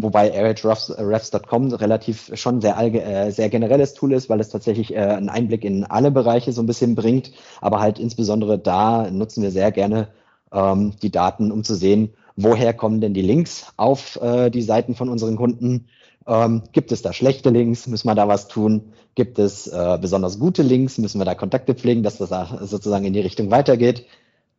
Wobei 0.01 0.31
ahrefs.com 0.33 1.73
relativ 1.73 2.31
schon 2.35 2.61
sehr, 2.61 2.77
äh, 2.77 3.31
sehr 3.31 3.49
generelles 3.49 3.93
Tool 3.93 4.13
ist, 4.13 4.29
weil 4.29 4.39
es 4.39 4.49
tatsächlich 4.49 4.93
äh, 4.93 4.99
einen 4.99 5.29
Einblick 5.29 5.65
in 5.65 5.83
alle 5.83 6.11
Bereiche 6.11 6.53
so 6.53 6.61
ein 6.61 6.67
bisschen 6.67 6.95
bringt. 6.95 7.31
Aber 7.61 7.81
halt 7.81 7.99
insbesondere 7.99 8.57
da 8.57 9.09
nutzen 9.11 9.43
wir 9.43 9.51
sehr 9.51 9.71
gerne 9.71 10.07
ähm, 10.51 10.93
die 11.01 11.11
Daten, 11.11 11.51
um 11.51 11.63
zu 11.63 11.75
sehen, 11.75 12.13
woher 12.35 12.73
kommen 12.73 13.01
denn 13.01 13.13
die 13.13 13.21
Links 13.21 13.73
auf 13.77 14.19
äh, 14.21 14.49
die 14.49 14.61
Seiten 14.61 14.95
von 14.95 15.09
unseren 15.09 15.35
Kunden. 15.35 15.87
Ähm, 16.27 16.63
gibt 16.71 16.91
es 16.91 17.01
da 17.01 17.11
schlechte 17.11 17.49
Links? 17.49 17.87
Müssen 17.87 18.07
wir 18.07 18.15
da 18.15 18.27
was 18.27 18.47
tun? 18.47 18.93
Gibt 19.15 19.39
es 19.39 19.67
äh, 19.67 19.97
besonders 19.99 20.39
gute 20.39 20.61
Links? 20.61 20.97
Müssen 20.97 21.19
wir 21.19 21.25
da 21.25 21.35
Kontakte 21.35 21.75
pflegen, 21.75 22.03
dass 22.03 22.17
das 22.17 22.29
sozusagen 22.69 23.05
in 23.05 23.13
die 23.13 23.19
Richtung 23.19 23.51
weitergeht? 23.51 24.05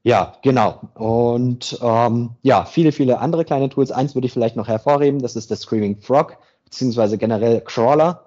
Ja, 0.03 0.35
genau. 0.43 0.81
Und 0.95 1.79
ähm, 1.83 2.31
ja, 2.43 2.65
viele, 2.65 2.93
viele 2.93 3.19
andere 3.19 3.45
kleine 3.45 3.69
Tools. 3.69 3.91
Eins 3.91 4.15
würde 4.15 4.27
ich 4.27 4.33
vielleicht 4.33 4.57
noch 4.57 4.69
hervorheben, 4.69 5.21
das 5.21 5.37
ist 5.37 5.51
der 5.51 5.59
Screaming 5.59 6.01
Frog, 6.01 6.39
beziehungsweise 6.65 7.19
generell 7.19 7.61
Crawler, 7.61 8.25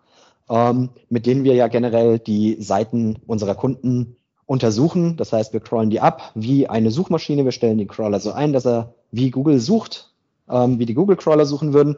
ähm, 0.50 0.90
mit 1.10 1.26
denen 1.26 1.44
wir 1.44 1.56
ja 1.56 1.68
generell 1.68 2.20
die 2.20 2.62
Seiten 2.62 3.18
unserer 3.26 3.56
Kunden 3.56 4.18
untersuchen. 4.46 5.18
Das 5.18 5.34
heißt, 5.34 5.54
wir 5.54 5.62
crawlen 5.62 5.90
die 5.90 6.00
ab 6.00 6.32
wie 6.36 6.68
eine 6.68 6.92
Suchmaschine. 6.92 7.46
Wir 7.46 7.52
stellen 7.52 7.78
den 7.78 7.88
Crawler 7.88 8.20
so 8.20 8.32
ein, 8.32 8.54
dass 8.54 8.66
er 8.66 8.94
wie 9.12 9.32
Google 9.32 9.60
sucht, 9.60 10.12
ähm, 10.50 10.80
wie 10.80 10.86
die 10.86 10.94
Google 10.94 11.16
Crawler 11.16 11.46
suchen 11.46 11.74
würden. 11.74 11.98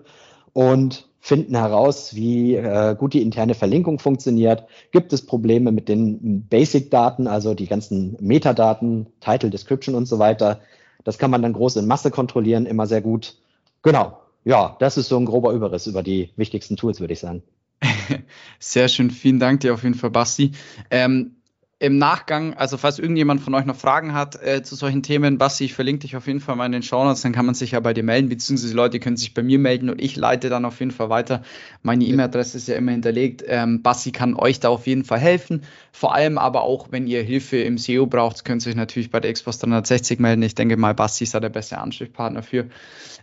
Und 0.53 1.09
finden 1.25 1.55
heraus, 1.55 2.13
wie 2.13 2.53
äh, 2.53 2.95
gut 2.95 3.15
die 3.15 3.23
interne 3.23 3.55
Verlinkung 3.55 3.97
funktioniert. 3.97 4.65
Gibt 4.91 5.11
es 5.11 5.25
Probleme 5.25 5.71
mit 5.71 5.89
den 5.89 6.47
Basic-Daten, 6.47 7.25
also 7.25 7.55
die 7.55 7.65
ganzen 7.65 8.15
Metadaten, 8.21 9.07
Title, 9.21 9.49
Description 9.49 9.95
und 9.95 10.05
so 10.05 10.19
weiter. 10.19 10.61
Das 11.03 11.17
kann 11.17 11.31
man 11.31 11.41
dann 11.41 11.53
groß 11.53 11.77
in 11.77 11.87
Masse 11.87 12.11
kontrollieren, 12.11 12.67
immer 12.67 12.85
sehr 12.85 13.01
gut. 13.01 13.37
Genau. 13.81 14.19
Ja, 14.43 14.75
das 14.79 14.97
ist 14.97 15.07
so 15.07 15.17
ein 15.17 15.25
grober 15.25 15.53
Überriss 15.53 15.87
über 15.87 16.03
die 16.03 16.29
wichtigsten 16.35 16.77
Tools, 16.77 16.99
würde 16.99 17.13
ich 17.13 17.19
sagen. 17.21 17.41
Sehr 18.59 18.87
schön, 18.87 19.09
vielen 19.09 19.39
Dank 19.39 19.61
dir 19.61 19.73
auf 19.73 19.81
jeden 19.81 19.95
Fall, 19.95 20.11
Basti. 20.11 20.51
Ähm, 20.91 21.34
im 21.77 21.97
Nachgang, 21.97 22.53
also 22.53 22.77
falls 22.77 22.99
irgendjemand 22.99 23.41
von 23.41 23.53
euch 23.53 23.65
noch 23.65 23.75
Fragen 23.75 24.13
hat 24.13 24.41
äh, 24.41 24.63
zu 24.63 24.75
solchen 24.75 25.03
Themen, 25.03 25.37
Basti, 25.37 25.65
ich 25.65 25.73
verlinke 25.73 26.01
dich 26.01 26.15
auf 26.15 26.25
jeden 26.25 26.39
Fall 26.39 26.55
mal 26.55 26.65
in 26.65 26.71
den 26.71 26.83
Shownotes, 26.83 27.21
dann 27.21 27.33
kann 27.33 27.45
man 27.45 27.53
sich 27.53 27.71
ja 27.71 27.81
bei 27.81 27.93
dir 27.93 28.03
melden, 28.03 28.29
beziehungsweise 28.29 28.69
die 28.69 28.77
Leute 28.77 28.99
können 29.01 29.17
sich 29.17 29.33
bei 29.33 29.43
mir 29.43 29.59
melden 29.59 29.89
und 29.89 30.01
ich 30.01 30.15
leite 30.15 30.47
dann 30.47 30.63
auf 30.63 30.79
jeden 30.79 30.91
Fall 30.91 31.09
weiter. 31.09 31.43
Meine 31.83 32.05
E-Mail-Adresse 32.05 32.57
ist 32.57 32.69
ja 32.69 32.75
immer 32.75 32.93
hinterlegt. 32.93 33.43
Ähm, 33.45 33.81
Basti 33.81 34.13
kann 34.13 34.35
euch 34.35 34.61
da 34.61 34.69
auf 34.69 34.87
jeden 34.87 35.03
Fall 35.03 35.19
helfen. 35.19 35.63
Vor 35.91 36.15
allem 36.15 36.37
aber 36.37 36.61
auch, 36.61 36.91
wenn 36.91 37.07
ihr 37.07 37.21
Hilfe 37.23 37.57
im 37.57 37.77
SEO 37.77 38.05
braucht, 38.05 38.45
könnt 38.45 38.65
ihr 38.65 38.69
euch 38.69 38.77
natürlich 38.77 39.11
bei 39.11 39.19
der 39.19 39.33
Xbox 39.33 39.59
360 39.59 40.19
melden. 40.19 40.43
Ich 40.43 40.55
denke 40.55 40.77
mal, 40.77 40.93
Basti 40.93 41.25
ist 41.25 41.33
da 41.33 41.41
der 41.41 41.49
beste 41.49 41.77
Ansprechpartner 41.77 42.41
für. 42.41 42.67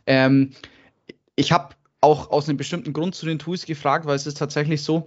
Ähm, 0.07 0.51
ich 1.37 1.53
habe 1.53 1.75
auch 2.03 2.31
aus 2.31 2.49
einem 2.49 2.59
bestimmten 2.59 2.93
Grund 2.93 3.15
zu 3.15 3.25
den 3.25 3.39
Tools 3.39 3.65
gefragt, 3.65 4.05
weil 4.05 4.17
es 4.17 4.27
ist 4.27 4.37
tatsächlich 4.37 4.83
so, 4.83 5.07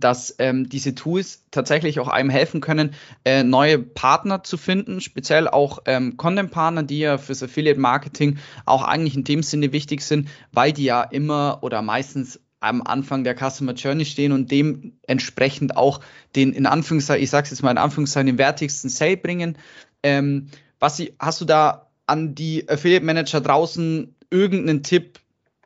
dass 0.00 0.34
ähm, 0.38 0.68
diese 0.68 0.94
Tools 0.94 1.44
tatsächlich 1.50 2.00
auch 2.00 2.08
einem 2.08 2.30
helfen 2.30 2.60
können, 2.60 2.94
äh, 3.24 3.42
neue 3.42 3.78
Partner 3.78 4.42
zu 4.42 4.56
finden, 4.56 5.00
speziell 5.00 5.48
auch 5.48 5.80
ähm, 5.86 6.16
Content-Partner, 6.16 6.82
die 6.82 7.00
ja 7.00 7.18
fürs 7.18 7.42
Affiliate-Marketing 7.42 8.38
auch 8.66 8.82
eigentlich 8.82 9.16
in 9.16 9.24
dem 9.24 9.42
Sinne 9.42 9.72
wichtig 9.72 10.02
sind, 10.02 10.28
weil 10.52 10.72
die 10.72 10.84
ja 10.84 11.02
immer 11.02 11.58
oder 11.62 11.82
meistens 11.82 12.40
am 12.60 12.82
Anfang 12.82 13.24
der 13.24 13.36
Customer 13.36 13.72
Journey 13.72 14.04
stehen 14.04 14.32
und 14.32 14.50
dementsprechend 14.50 15.76
auch 15.76 16.00
den, 16.34 16.52
in 16.52 16.66
Anführungszeichen, 16.66 17.22
ich 17.22 17.30
sag's 17.30 17.50
jetzt 17.50 17.62
mal 17.62 17.70
in 17.70 17.78
Anführungszeichen, 17.78 18.26
den 18.26 18.38
wertigsten 18.38 18.90
Sale 18.90 19.16
bringen. 19.16 19.56
Ähm, 20.02 20.48
Basti, 20.78 21.14
hast 21.18 21.40
du 21.40 21.44
da 21.44 21.88
an 22.06 22.34
die 22.34 22.68
Affiliate 22.68 23.04
Manager 23.04 23.40
draußen 23.40 24.14
irgendeinen 24.30 24.82
Tipp, 24.82 25.20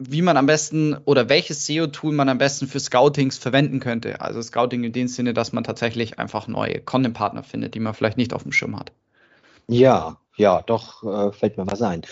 wie 0.09 0.23
man 0.23 0.37
am 0.37 0.47
besten 0.47 0.97
oder 1.05 1.29
welches 1.29 1.67
SEO-Tool 1.67 2.13
man 2.13 2.29
am 2.29 2.39
besten 2.39 2.67
für 2.67 2.81
Scoutings 2.81 3.39
verwenden 3.39 3.81
könnte. 3.81 4.21
Also 4.21 4.41
Scouting 4.41 4.85
in 4.85 4.93
dem 4.93 5.09
Sinne, 5.09 5.35
dass 5.35 5.53
man 5.53 5.65
tatsächlich 5.65 6.19
einfach 6.19 6.49
neue 6.49 6.81
Content-Partner 6.81 7.43
findet, 7.43 7.75
die 7.75 7.81
man 7.81 7.95
vielleicht 7.95 8.17
nicht 8.17 8.33
auf 8.33 8.43
dem 8.43 8.53
Schirm 8.53 8.79
hat. 8.79 8.93
Ja, 9.69 10.19
ja, 10.37 10.63
doch, 10.63 11.03
äh, 11.05 11.33
fällt 11.33 11.57
mir 11.57 11.67
was 11.67 11.83
ein. 11.83 12.03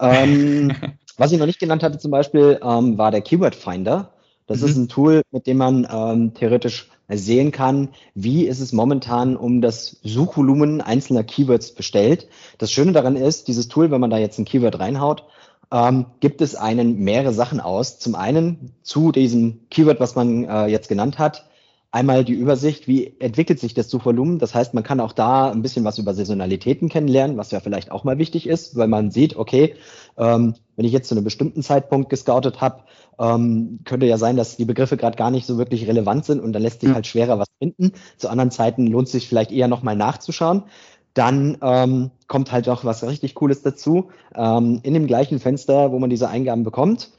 Ähm, 0.00 0.72
was 1.16 1.32
ich 1.32 1.38
noch 1.38 1.46
nicht 1.46 1.60
genannt 1.60 1.82
hatte 1.82 1.98
zum 1.98 2.10
Beispiel, 2.10 2.60
ähm, 2.62 2.98
war 2.98 3.10
der 3.10 3.20
Keyword 3.20 3.54
Finder. 3.54 4.12
Das 4.46 4.60
mhm. 4.60 4.66
ist 4.66 4.76
ein 4.76 4.88
Tool, 4.88 5.22
mit 5.30 5.46
dem 5.46 5.58
man 5.58 5.86
ähm, 5.90 6.34
theoretisch 6.34 6.88
sehen 7.08 7.50
kann, 7.50 7.88
wie 8.14 8.46
ist 8.46 8.60
es 8.60 8.72
momentan 8.72 9.36
um 9.36 9.60
das 9.60 9.98
Suchvolumen 10.02 10.80
einzelner 10.80 11.24
Keywords 11.24 11.72
bestellt. 11.72 12.28
Das 12.58 12.70
Schöne 12.70 12.92
daran 12.92 13.16
ist, 13.16 13.48
dieses 13.48 13.68
Tool, 13.68 13.90
wenn 13.90 14.00
man 14.00 14.10
da 14.10 14.18
jetzt 14.18 14.38
ein 14.38 14.44
Keyword 14.44 14.78
reinhaut, 14.78 15.24
ähm, 15.72 16.06
gibt 16.20 16.40
es 16.40 16.54
einen 16.54 16.98
mehrere 16.98 17.32
Sachen 17.32 17.60
aus. 17.60 17.98
Zum 17.98 18.14
einen 18.14 18.72
zu 18.82 19.12
diesem 19.12 19.60
Keyword, 19.70 20.00
was 20.00 20.14
man 20.14 20.44
äh, 20.44 20.66
jetzt 20.66 20.88
genannt 20.88 21.18
hat, 21.18 21.46
einmal 21.92 22.24
die 22.24 22.34
Übersicht, 22.34 22.86
wie 22.86 23.16
entwickelt 23.18 23.58
sich 23.58 23.74
das 23.74 23.90
Suchvolumen. 23.90 24.38
Das 24.38 24.54
heißt, 24.54 24.74
man 24.74 24.84
kann 24.84 25.00
auch 25.00 25.12
da 25.12 25.50
ein 25.50 25.62
bisschen 25.62 25.84
was 25.84 25.98
über 25.98 26.14
Saisonalitäten 26.14 26.88
kennenlernen, 26.88 27.36
was 27.36 27.50
ja 27.50 27.60
vielleicht 27.60 27.90
auch 27.90 28.04
mal 28.04 28.18
wichtig 28.18 28.46
ist, 28.46 28.76
weil 28.76 28.88
man 28.88 29.10
sieht, 29.10 29.36
okay, 29.36 29.74
ähm, 30.16 30.54
wenn 30.76 30.84
ich 30.84 30.92
jetzt 30.92 31.08
zu 31.08 31.14
einem 31.14 31.24
bestimmten 31.24 31.62
Zeitpunkt 31.62 32.08
gescoutet 32.08 32.60
habe, 32.60 32.84
ähm, 33.18 33.80
könnte 33.84 34.06
ja 34.06 34.18
sein, 34.18 34.36
dass 34.36 34.56
die 34.56 34.64
Begriffe 34.64 34.96
gerade 34.96 35.16
gar 35.16 35.30
nicht 35.30 35.46
so 35.46 35.58
wirklich 35.58 35.86
relevant 35.86 36.24
sind 36.24 36.40
und 36.40 36.52
dann 36.52 36.62
lässt 36.62 36.80
sich 36.80 36.90
halt 36.90 37.06
schwerer 37.06 37.38
was 37.38 37.48
finden. 37.58 37.92
Zu 38.16 38.28
anderen 38.28 38.50
Zeiten 38.50 38.86
lohnt 38.86 39.06
es 39.06 39.12
sich 39.12 39.28
vielleicht 39.28 39.50
eher 39.50 39.68
nochmal 39.68 39.96
nachzuschauen. 39.96 40.64
Dann 41.14 41.58
ähm, 41.62 42.10
kommt 42.28 42.52
halt 42.52 42.68
auch 42.68 42.84
was 42.84 43.02
richtig 43.04 43.34
Cooles 43.34 43.62
dazu. 43.62 44.10
Ähm, 44.34 44.80
in 44.82 44.94
dem 44.94 45.06
gleichen 45.06 45.40
Fenster, 45.40 45.92
wo 45.92 45.98
man 45.98 46.10
diese 46.10 46.28
Eingaben 46.28 46.64
bekommt, 46.64 47.10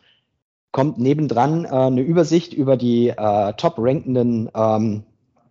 kommt 0.72 0.98
nebendran 0.98 1.66
äh, 1.66 1.70
eine 1.70 2.02
Übersicht 2.02 2.54
über 2.54 2.78
die 2.78 3.10
äh, 3.10 3.54
top-rankenden 3.54 4.50
ähm, 4.56 5.04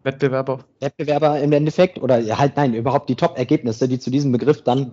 Wettbewerber. 0.03 0.61
Wettbewerber 0.81 1.40
im 1.40 1.53
Endeffekt 1.53 2.00
oder 2.03 2.16
halt 2.38 2.57
nein, 2.57 2.72
überhaupt 2.74 3.11
die 3.11 3.16
Top-Ergebnisse, 3.16 3.87
die 3.87 3.98
zu 3.98 4.11
diesem 4.11 4.33
Begriff 4.33 4.62
dann 4.62 4.92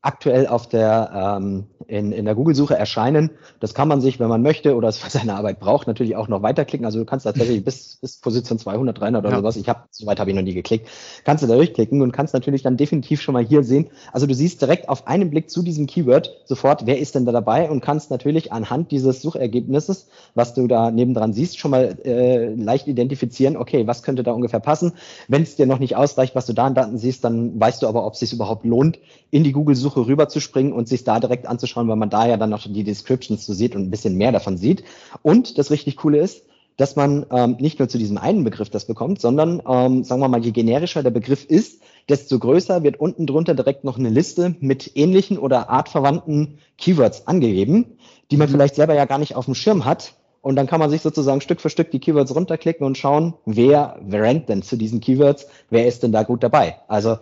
aktuell 0.00 0.46
auf 0.46 0.68
der, 0.68 1.38
ähm, 1.40 1.66
in, 1.88 2.12
in 2.12 2.24
der 2.24 2.34
Google-Suche 2.34 2.76
erscheinen. 2.76 3.30
Das 3.58 3.74
kann 3.74 3.88
man 3.88 4.00
sich, 4.00 4.20
wenn 4.20 4.28
man 4.28 4.42
möchte 4.42 4.76
oder 4.76 4.88
es 4.88 4.98
für 4.98 5.10
seine 5.10 5.34
Arbeit 5.34 5.58
braucht, 5.58 5.88
natürlich 5.88 6.14
auch 6.14 6.28
noch 6.28 6.42
weiterklicken. 6.42 6.84
Also 6.84 7.00
du 7.00 7.04
kannst 7.04 7.24
tatsächlich 7.24 7.64
bis, 7.64 7.96
bis 7.96 8.18
Position 8.18 8.58
200, 8.58 9.00
300 9.00 9.24
oder 9.24 9.32
ja. 9.32 9.38
sowas, 9.38 9.56
ich 9.56 9.68
habe, 9.68 9.80
so 9.90 10.06
weit 10.06 10.20
habe 10.20 10.30
ich 10.30 10.36
noch 10.36 10.42
nie 10.42 10.54
geklickt, 10.54 10.88
kannst 11.24 11.42
du 11.42 11.48
da 11.48 11.56
durchklicken 11.56 12.00
und 12.00 12.12
kannst 12.12 12.32
natürlich 12.32 12.62
dann 12.62 12.76
definitiv 12.76 13.20
schon 13.20 13.32
mal 13.32 13.44
hier 13.44 13.64
sehen. 13.64 13.88
Also 14.12 14.26
du 14.26 14.34
siehst 14.34 14.62
direkt 14.62 14.88
auf 14.88 15.08
einen 15.08 15.30
Blick 15.30 15.50
zu 15.50 15.62
diesem 15.62 15.86
Keyword 15.86 16.30
sofort, 16.44 16.86
wer 16.86 16.98
ist 16.98 17.14
denn 17.16 17.26
da 17.26 17.32
dabei 17.32 17.68
und 17.68 17.80
kannst 17.80 18.10
natürlich 18.10 18.52
anhand 18.52 18.92
dieses 18.92 19.20
Suchergebnisses, 19.20 20.08
was 20.34 20.54
du 20.54 20.68
da 20.68 20.92
nebendran 20.92 21.32
siehst, 21.32 21.58
schon 21.58 21.72
mal 21.72 21.98
äh, 22.04 22.54
leicht 22.54 22.86
identifizieren, 22.86 23.56
okay, 23.56 23.86
was 23.86 24.02
könnte 24.04 24.22
da 24.22 24.32
ungefähr 24.32 24.60
passen. 24.60 24.92
Wenn 25.26 25.42
es 25.42 25.56
dir 25.56 25.66
noch 25.66 25.80
nicht 25.80 25.96
ausreicht, 25.96 26.36
was 26.36 26.46
du 26.46 26.52
da 26.52 26.66
an 26.66 26.74
Daten 26.74 26.98
siehst, 26.98 27.24
dann 27.24 27.58
weißt 27.58 27.82
du 27.82 27.88
aber, 27.88 28.06
ob 28.06 28.12
es 28.12 28.20
sich 28.20 28.32
überhaupt 28.32 28.64
lohnt, 28.64 28.98
in 29.30 29.42
die 29.44 29.52
Google-Suche 29.52 29.87
rüberzuspringen 29.96 30.72
und 30.72 30.88
sich 30.88 31.04
da 31.04 31.20
direkt 31.20 31.46
anzuschauen, 31.46 31.88
weil 31.88 31.96
man 31.96 32.10
da 32.10 32.26
ja 32.26 32.36
dann 32.36 32.50
noch 32.50 32.66
die 32.66 32.84
Descriptions 32.84 33.46
so 33.46 33.52
sieht 33.52 33.74
und 33.74 33.82
ein 33.82 33.90
bisschen 33.90 34.16
mehr 34.16 34.32
davon 34.32 34.56
sieht. 34.56 34.84
Und 35.22 35.58
das 35.58 35.70
richtig 35.70 35.96
Coole 35.96 36.18
ist, 36.18 36.42
dass 36.78 36.94
man 36.94 37.26
ähm, 37.30 37.56
nicht 37.58 37.80
nur 37.80 37.88
zu 37.88 37.98
diesem 37.98 38.18
einen 38.18 38.44
Begriff 38.44 38.70
das 38.70 38.86
bekommt, 38.86 39.20
sondern 39.20 39.60
ähm, 39.68 40.04
sagen 40.04 40.20
wir 40.20 40.28
mal, 40.28 40.44
je 40.44 40.52
generischer 40.52 41.02
der 41.02 41.10
Begriff 41.10 41.44
ist, 41.44 41.82
desto 42.08 42.38
größer 42.38 42.82
wird 42.84 43.00
unten 43.00 43.26
drunter 43.26 43.54
direkt 43.54 43.84
noch 43.84 43.98
eine 43.98 44.10
Liste 44.10 44.54
mit 44.60 44.96
ähnlichen 44.96 45.38
oder 45.38 45.68
artverwandten 45.70 46.58
Keywords 46.78 47.26
angegeben, 47.26 47.98
die 48.30 48.36
man 48.36 48.48
mhm. 48.48 48.52
vielleicht 48.52 48.76
selber 48.76 48.94
ja 48.94 49.04
gar 49.04 49.18
nicht 49.18 49.34
auf 49.34 49.44
dem 49.44 49.54
Schirm 49.54 49.84
hat. 49.84 50.14
Und 50.40 50.54
dann 50.54 50.68
kann 50.68 50.78
man 50.78 50.88
sich 50.88 51.02
sozusagen 51.02 51.40
Stück 51.40 51.60
für 51.60 51.68
Stück 51.68 51.90
die 51.90 51.98
Keywords 51.98 52.34
runterklicken 52.34 52.86
und 52.86 52.96
schauen, 52.96 53.34
wer, 53.44 53.98
wer 54.02 54.22
rankt 54.22 54.48
denn 54.48 54.62
zu 54.62 54.76
diesen 54.76 55.00
Keywords, 55.00 55.48
wer 55.68 55.86
ist 55.86 56.04
denn 56.04 56.12
da 56.12 56.22
gut 56.22 56.44
dabei. 56.44 56.76
Also 56.86 57.18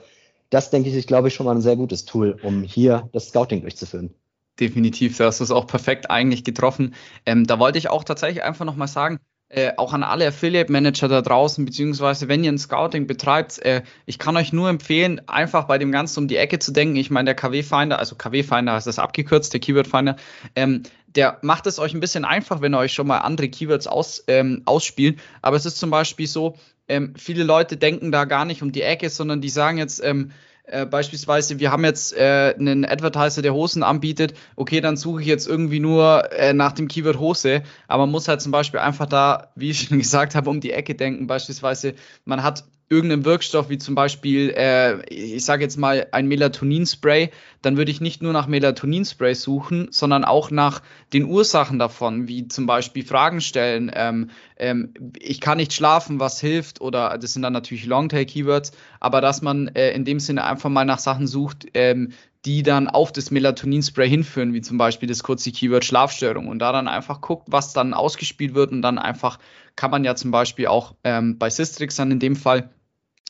das 0.50 0.70
denke 0.70 0.88
ich, 0.88 0.94
ist, 0.94 1.08
glaube 1.08 1.28
ich, 1.28 1.34
schon 1.34 1.46
mal 1.46 1.54
ein 1.54 1.60
sehr 1.60 1.76
gutes 1.76 2.04
Tool, 2.04 2.38
um 2.42 2.62
hier 2.62 3.08
das 3.12 3.28
Scouting 3.28 3.62
durchzuführen. 3.62 4.14
Definitiv, 4.58 5.16
da 5.18 5.26
hast 5.26 5.40
du 5.40 5.44
es 5.44 5.50
auch 5.50 5.66
perfekt 5.66 6.10
eigentlich 6.10 6.44
getroffen. 6.44 6.94
Ähm, 7.26 7.46
da 7.46 7.58
wollte 7.58 7.78
ich 7.78 7.90
auch 7.90 8.04
tatsächlich 8.04 8.42
einfach 8.42 8.64
nochmal 8.64 8.88
sagen, 8.88 9.20
äh, 9.48 9.72
auch 9.76 9.92
an 9.92 10.02
alle 10.02 10.26
Affiliate 10.26 10.72
Manager 10.72 11.06
da 11.06 11.22
draußen, 11.22 11.64
beziehungsweise 11.64 12.26
wenn 12.26 12.42
ihr 12.42 12.50
ein 12.50 12.58
Scouting 12.58 13.06
betreibt, 13.06 13.58
äh, 13.60 13.82
ich 14.04 14.18
kann 14.18 14.36
euch 14.36 14.52
nur 14.52 14.68
empfehlen, 14.68 15.20
einfach 15.28 15.64
bei 15.64 15.78
dem 15.78 15.92
Ganzen 15.92 16.20
um 16.20 16.28
die 16.28 16.36
Ecke 16.36 16.58
zu 16.58 16.72
denken. 16.72 16.96
Ich 16.96 17.10
meine, 17.10 17.26
der 17.26 17.34
KW 17.36 17.62
Finder, 17.62 17.98
also 18.00 18.16
KW 18.16 18.42
Finder 18.42 18.72
heißt 18.72 18.88
das 18.88 18.98
abgekürzt, 18.98 19.52
der 19.52 19.60
Keyword 19.60 19.86
Finder, 19.86 20.16
ähm, 20.56 20.82
der 21.16 21.38
macht 21.42 21.66
es 21.66 21.78
euch 21.78 21.94
ein 21.94 22.00
bisschen 22.00 22.24
einfach, 22.24 22.60
wenn 22.60 22.74
ihr 22.74 22.78
euch 22.78 22.92
schon 22.92 23.06
mal 23.06 23.18
andere 23.18 23.48
Keywords 23.48 23.86
aus, 23.86 24.24
ähm, 24.28 24.62
ausspielt. 24.64 25.18
Aber 25.42 25.56
es 25.56 25.66
ist 25.66 25.78
zum 25.78 25.90
Beispiel 25.90 26.26
so, 26.26 26.56
ähm, 26.88 27.14
viele 27.16 27.44
Leute 27.44 27.76
denken 27.76 28.12
da 28.12 28.24
gar 28.24 28.44
nicht 28.44 28.62
um 28.62 28.72
die 28.72 28.82
Ecke, 28.82 29.10
sondern 29.10 29.40
die 29.40 29.48
sagen 29.48 29.78
jetzt, 29.78 30.02
ähm, 30.04 30.30
äh, 30.68 30.84
beispielsweise, 30.84 31.60
wir 31.60 31.70
haben 31.70 31.84
jetzt 31.84 32.12
äh, 32.16 32.54
einen 32.58 32.84
Advertiser, 32.84 33.40
der 33.40 33.54
Hosen 33.54 33.84
anbietet, 33.84 34.34
okay, 34.56 34.80
dann 34.80 34.96
suche 34.96 35.20
ich 35.20 35.28
jetzt 35.28 35.46
irgendwie 35.46 35.78
nur 35.78 36.32
äh, 36.32 36.52
nach 36.52 36.72
dem 36.72 36.88
Keyword 36.88 37.20
Hose, 37.20 37.62
aber 37.86 38.04
man 38.04 38.10
muss 38.10 38.26
halt 38.26 38.40
zum 38.40 38.50
Beispiel 38.50 38.80
einfach 38.80 39.06
da, 39.06 39.50
wie 39.54 39.70
ich 39.70 39.82
schon 39.82 39.98
gesagt 39.98 40.34
habe, 40.34 40.50
um 40.50 40.60
die 40.60 40.72
Ecke 40.72 40.94
denken. 40.94 41.28
Beispielsweise, 41.28 41.94
man 42.24 42.42
hat 42.42 42.64
irgendeinem 42.88 43.24
Wirkstoff, 43.24 43.68
wie 43.68 43.78
zum 43.78 43.96
Beispiel, 43.96 44.50
äh, 44.50 45.04
ich 45.12 45.44
sage 45.44 45.64
jetzt 45.64 45.76
mal 45.76 46.06
ein 46.12 46.28
Melatoninspray, 46.28 47.30
dann 47.62 47.76
würde 47.76 47.90
ich 47.90 48.00
nicht 48.00 48.22
nur 48.22 48.32
nach 48.32 48.46
Melatoninspray 48.46 49.34
suchen, 49.34 49.88
sondern 49.90 50.24
auch 50.24 50.52
nach 50.52 50.82
den 51.12 51.24
Ursachen 51.24 51.80
davon, 51.80 52.28
wie 52.28 52.46
zum 52.46 52.66
Beispiel 52.66 53.04
Fragen 53.04 53.40
stellen, 53.40 53.90
ähm, 53.92 54.30
ähm, 54.56 54.94
ich 55.18 55.40
kann 55.40 55.58
nicht 55.58 55.72
schlafen, 55.72 56.20
was 56.20 56.40
hilft, 56.40 56.80
oder 56.80 57.18
das 57.18 57.32
sind 57.32 57.42
dann 57.42 57.52
natürlich 57.52 57.86
Longtail-Keywords, 57.86 58.70
aber 59.00 59.20
dass 59.20 59.42
man 59.42 59.68
äh, 59.68 59.90
in 59.90 60.04
dem 60.04 60.20
Sinne 60.20 60.44
einfach 60.44 60.70
mal 60.70 60.84
nach 60.84 61.00
Sachen 61.00 61.26
sucht, 61.26 61.66
ähm, 61.74 62.12
die 62.44 62.62
dann 62.62 62.86
auf 62.86 63.10
das 63.10 63.32
Melatoninspray 63.32 64.08
hinführen, 64.08 64.54
wie 64.54 64.60
zum 64.60 64.78
Beispiel 64.78 65.08
das 65.08 65.24
kurze 65.24 65.50
Keyword 65.50 65.84
Schlafstörung. 65.84 66.46
Und 66.46 66.60
da 66.60 66.70
dann 66.70 66.86
einfach 66.86 67.20
guckt, 67.20 67.48
was 67.50 67.72
dann 67.72 67.92
ausgespielt 67.92 68.54
wird 68.54 68.70
und 68.70 68.82
dann 68.82 68.98
einfach 68.98 69.40
kann 69.74 69.90
man 69.90 70.04
ja 70.04 70.14
zum 70.14 70.30
Beispiel 70.30 70.68
auch 70.68 70.94
ähm, 71.04 71.38
bei 71.38 71.50
Systrix 71.50 71.96
dann 71.96 72.12
in 72.12 72.20
dem 72.20 72.36
Fall 72.36 72.70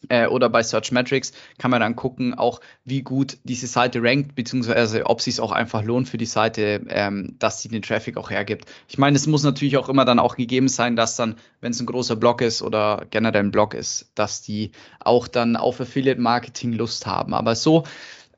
äh, 0.08 0.26
oder 0.26 0.48
bei 0.48 0.62
Search 0.62 0.92
Metrics 0.92 1.32
kann 1.58 1.70
man 1.70 1.80
dann 1.80 1.96
gucken, 1.96 2.34
auch 2.34 2.60
wie 2.84 3.02
gut 3.02 3.38
diese 3.44 3.66
Seite 3.66 4.02
rankt, 4.02 4.34
beziehungsweise 4.34 5.06
ob 5.06 5.18
es 5.18 5.24
sich 5.24 5.40
auch 5.40 5.52
einfach 5.52 5.82
lohnt 5.82 6.08
für 6.08 6.18
die 6.18 6.26
Seite, 6.26 6.82
ähm, 6.88 7.36
dass 7.38 7.62
sie 7.62 7.68
den 7.68 7.82
Traffic 7.82 8.16
auch 8.16 8.30
hergibt. 8.30 8.66
Ich 8.88 8.98
meine, 8.98 9.16
es 9.16 9.26
muss 9.26 9.42
natürlich 9.42 9.76
auch 9.76 9.88
immer 9.88 10.04
dann 10.04 10.18
auch 10.18 10.36
gegeben 10.36 10.68
sein, 10.68 10.96
dass 10.96 11.16
dann, 11.16 11.36
wenn 11.60 11.72
es 11.72 11.80
ein 11.80 11.86
großer 11.86 12.16
Blog 12.16 12.40
ist 12.42 12.62
oder 12.62 13.06
generell 13.10 13.44
ein 13.44 13.50
Blog 13.50 13.74
ist, 13.74 14.10
dass 14.14 14.42
die 14.42 14.72
auch 15.00 15.28
dann 15.28 15.56
auf 15.56 15.80
Affiliate 15.80 16.20
Marketing 16.20 16.72
Lust 16.72 17.06
haben. 17.06 17.34
Aber 17.34 17.54
so 17.54 17.84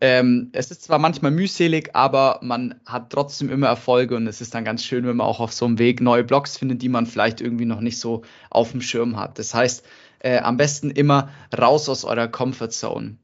ähm, 0.01 0.51
es 0.53 0.71
ist 0.71 0.85
zwar 0.85 1.01
manchmal 1.01 1.33
mühselig, 1.33 1.90
aber 1.94 2.38
man 2.40 2.77
hat 2.87 3.11
trotzdem 3.11 3.51
immer 3.51 3.66
Erfolge 3.66 4.14
und 4.14 4.29
es 4.29 4.40
ist 4.40 4.55
dann 4.55 4.64
ganz 4.64 4.85
schön, 4.85 5.05
wenn 5.07 5.16
man 5.16 5.27
auch 5.27 5.40
auf 5.40 5.53
so 5.53 5.64
einem 5.66 5.81
Weg 5.81 6.01
neue 6.01 6.23
Blogs 6.23 6.57
findet, 6.57 6.83
die 6.83 6.88
man 6.88 7.07
vielleicht 7.07 7.40
irgendwie 7.40 7.64
noch 7.64 7.81
nicht 7.81 7.99
so 7.99 8.23
auf 8.49 8.71
dem 8.71 8.81
Schirm 8.81 9.18
hat. 9.18 9.40
Das 9.40 9.55
heißt, 9.55 9.85
äh, 10.20 10.38
am 10.38 10.57
besten 10.57 10.90
immer 10.90 11.31
raus 11.57 11.88
aus 11.88 12.04
eurer 12.04 12.28
Comfort 12.28 12.70
Zone. 12.70 13.16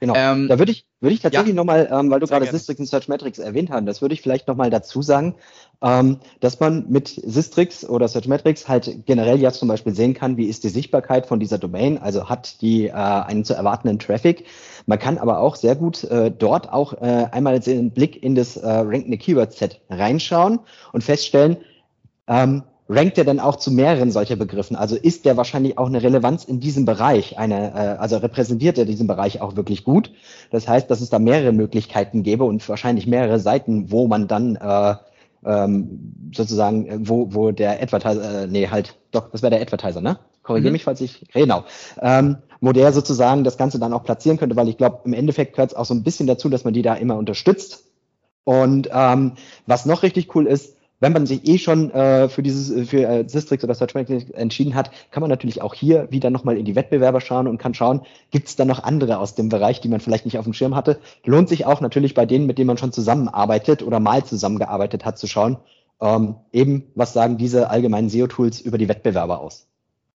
Genau. 0.00 0.14
Ähm, 0.16 0.48
da 0.48 0.58
würde 0.58 0.72
ich, 0.72 0.86
würde 1.00 1.14
ich 1.14 1.20
tatsächlich 1.20 1.50
ja, 1.50 1.54
nochmal, 1.54 1.88
ähm, 1.92 2.10
weil 2.10 2.18
du 2.18 2.26
gerade 2.26 2.46
Sistrix 2.46 2.80
und 2.80 2.86
Search 2.86 3.08
Metrics 3.08 3.38
erwähnt 3.38 3.70
hast, 3.70 3.84
das 3.84 4.02
würde 4.02 4.14
ich 4.14 4.22
vielleicht 4.22 4.48
nochmal 4.48 4.70
dazu 4.70 5.02
sagen, 5.02 5.36
ähm, 5.80 6.18
dass 6.40 6.58
man 6.60 6.88
mit 6.88 7.08
Sistrix 7.08 7.84
oder 7.84 8.08
Search 8.08 8.26
Metrics 8.26 8.68
halt 8.68 9.06
generell 9.06 9.38
ja 9.40 9.52
zum 9.52 9.68
Beispiel 9.68 9.94
sehen 9.94 10.14
kann, 10.14 10.36
wie 10.36 10.46
ist 10.46 10.64
die 10.64 10.70
Sichtbarkeit 10.70 11.26
von 11.26 11.40
dieser 11.40 11.58
Domain, 11.58 11.98
also 11.98 12.28
hat 12.28 12.60
die 12.62 12.86
äh, 12.86 12.92
einen 12.92 13.44
zu 13.44 13.54
erwartenden 13.54 13.98
Traffic. 13.98 14.46
Man 14.86 14.98
kann 14.98 15.18
aber 15.18 15.38
auch 15.38 15.54
sehr 15.54 15.76
gut 15.76 16.02
äh, 16.04 16.30
dort 16.30 16.72
auch 16.72 16.94
äh, 16.94 17.28
einmal 17.30 17.60
den 17.60 17.92
Blick 17.92 18.22
in 18.22 18.34
das 18.34 18.56
äh, 18.56 18.68
rankende 18.68 19.18
Keyword-Set 19.18 19.80
reinschauen 19.88 20.60
und 20.92 21.04
feststellen, 21.04 21.58
ähm, 22.26 22.64
rankt 22.92 23.18
er 23.18 23.24
denn 23.24 23.40
auch 23.40 23.56
zu 23.56 23.70
mehreren 23.70 24.10
solcher 24.10 24.36
Begriffen? 24.36 24.76
Also 24.76 24.96
ist 24.96 25.24
der 25.24 25.36
wahrscheinlich 25.36 25.78
auch 25.78 25.86
eine 25.86 26.02
Relevanz 26.02 26.44
in 26.44 26.60
diesem 26.60 26.84
Bereich, 26.84 27.38
eine, 27.38 27.72
äh, 27.74 27.98
also 27.98 28.18
repräsentiert 28.18 28.78
er 28.78 28.84
diesen 28.84 29.06
Bereich 29.06 29.40
auch 29.40 29.56
wirklich 29.56 29.84
gut? 29.84 30.12
Das 30.50 30.68
heißt, 30.68 30.90
dass 30.90 31.00
es 31.00 31.10
da 31.10 31.18
mehrere 31.18 31.52
Möglichkeiten 31.52 32.22
gäbe 32.22 32.44
und 32.44 32.68
wahrscheinlich 32.68 33.06
mehrere 33.06 33.40
Seiten, 33.40 33.90
wo 33.90 34.06
man 34.06 34.28
dann 34.28 34.56
äh, 34.56 34.94
ähm, 35.44 36.30
sozusagen, 36.34 36.86
äh, 36.86 36.98
wo, 37.00 37.34
wo 37.34 37.50
der 37.50 37.82
Advertiser, 37.82 38.44
äh, 38.44 38.46
nee, 38.46 38.68
halt, 38.68 38.94
doch, 39.10 39.30
das 39.30 39.42
wäre 39.42 39.50
der 39.50 39.60
Advertiser, 39.60 40.00
ne? 40.00 40.18
Korrigiere 40.42 40.70
mhm. 40.70 40.72
mich, 40.72 40.84
falls 40.84 41.00
ich, 41.00 41.24
genau, 41.32 41.64
ähm, 42.00 42.38
wo 42.60 42.72
der 42.72 42.92
sozusagen 42.92 43.44
das 43.44 43.56
Ganze 43.56 43.78
dann 43.78 43.92
auch 43.92 44.04
platzieren 44.04 44.38
könnte, 44.38 44.56
weil 44.56 44.68
ich 44.68 44.76
glaube, 44.76 45.00
im 45.04 45.12
Endeffekt 45.12 45.54
gehört 45.54 45.72
es 45.72 45.76
auch 45.76 45.84
so 45.84 45.94
ein 45.94 46.02
bisschen 46.02 46.26
dazu, 46.26 46.48
dass 46.48 46.64
man 46.64 46.74
die 46.74 46.82
da 46.82 46.94
immer 46.94 47.16
unterstützt. 47.16 47.84
Und 48.44 48.88
ähm, 48.92 49.32
was 49.66 49.86
noch 49.86 50.02
richtig 50.02 50.34
cool 50.34 50.46
ist, 50.46 50.76
wenn 51.02 51.12
man 51.12 51.26
sich 51.26 51.48
eh 51.48 51.58
schon 51.58 51.90
äh, 51.90 52.28
für 52.28 52.42
dieses 52.42 52.70
äh, 52.70 52.84
für 52.84 53.02
äh, 53.02 53.28
Sistrix 53.28 53.64
oder 53.64 53.74
Search 53.74 53.94
entschieden 53.96 54.76
hat, 54.76 54.92
kann 55.10 55.20
man 55.20 55.30
natürlich 55.30 55.60
auch 55.60 55.74
hier 55.74 56.06
wieder 56.10 56.30
nochmal 56.30 56.56
in 56.56 56.64
die 56.64 56.76
Wettbewerber 56.76 57.20
schauen 57.20 57.48
und 57.48 57.58
kann 57.58 57.74
schauen, 57.74 58.02
gibt 58.30 58.46
es 58.46 58.54
da 58.54 58.64
noch 58.64 58.84
andere 58.84 59.18
aus 59.18 59.34
dem 59.34 59.48
Bereich, 59.48 59.80
die 59.80 59.88
man 59.88 59.98
vielleicht 59.98 60.24
nicht 60.24 60.38
auf 60.38 60.44
dem 60.44 60.54
Schirm 60.54 60.76
hatte. 60.76 61.00
Lohnt 61.24 61.48
sich 61.48 61.66
auch 61.66 61.80
natürlich 61.80 62.14
bei 62.14 62.24
denen, 62.24 62.46
mit 62.46 62.56
denen 62.56 62.68
man 62.68 62.78
schon 62.78 62.92
zusammenarbeitet 62.92 63.82
oder 63.82 63.98
mal 63.98 64.24
zusammengearbeitet 64.24 65.04
hat, 65.04 65.18
zu 65.18 65.26
schauen, 65.26 65.56
ähm, 66.00 66.36
eben, 66.52 66.84
was 66.94 67.12
sagen 67.12 67.36
diese 67.36 67.68
allgemeinen 67.68 68.08
SEO-Tools 68.08 68.60
über 68.60 68.78
die 68.78 68.88
Wettbewerber 68.88 69.40
aus. 69.40 69.66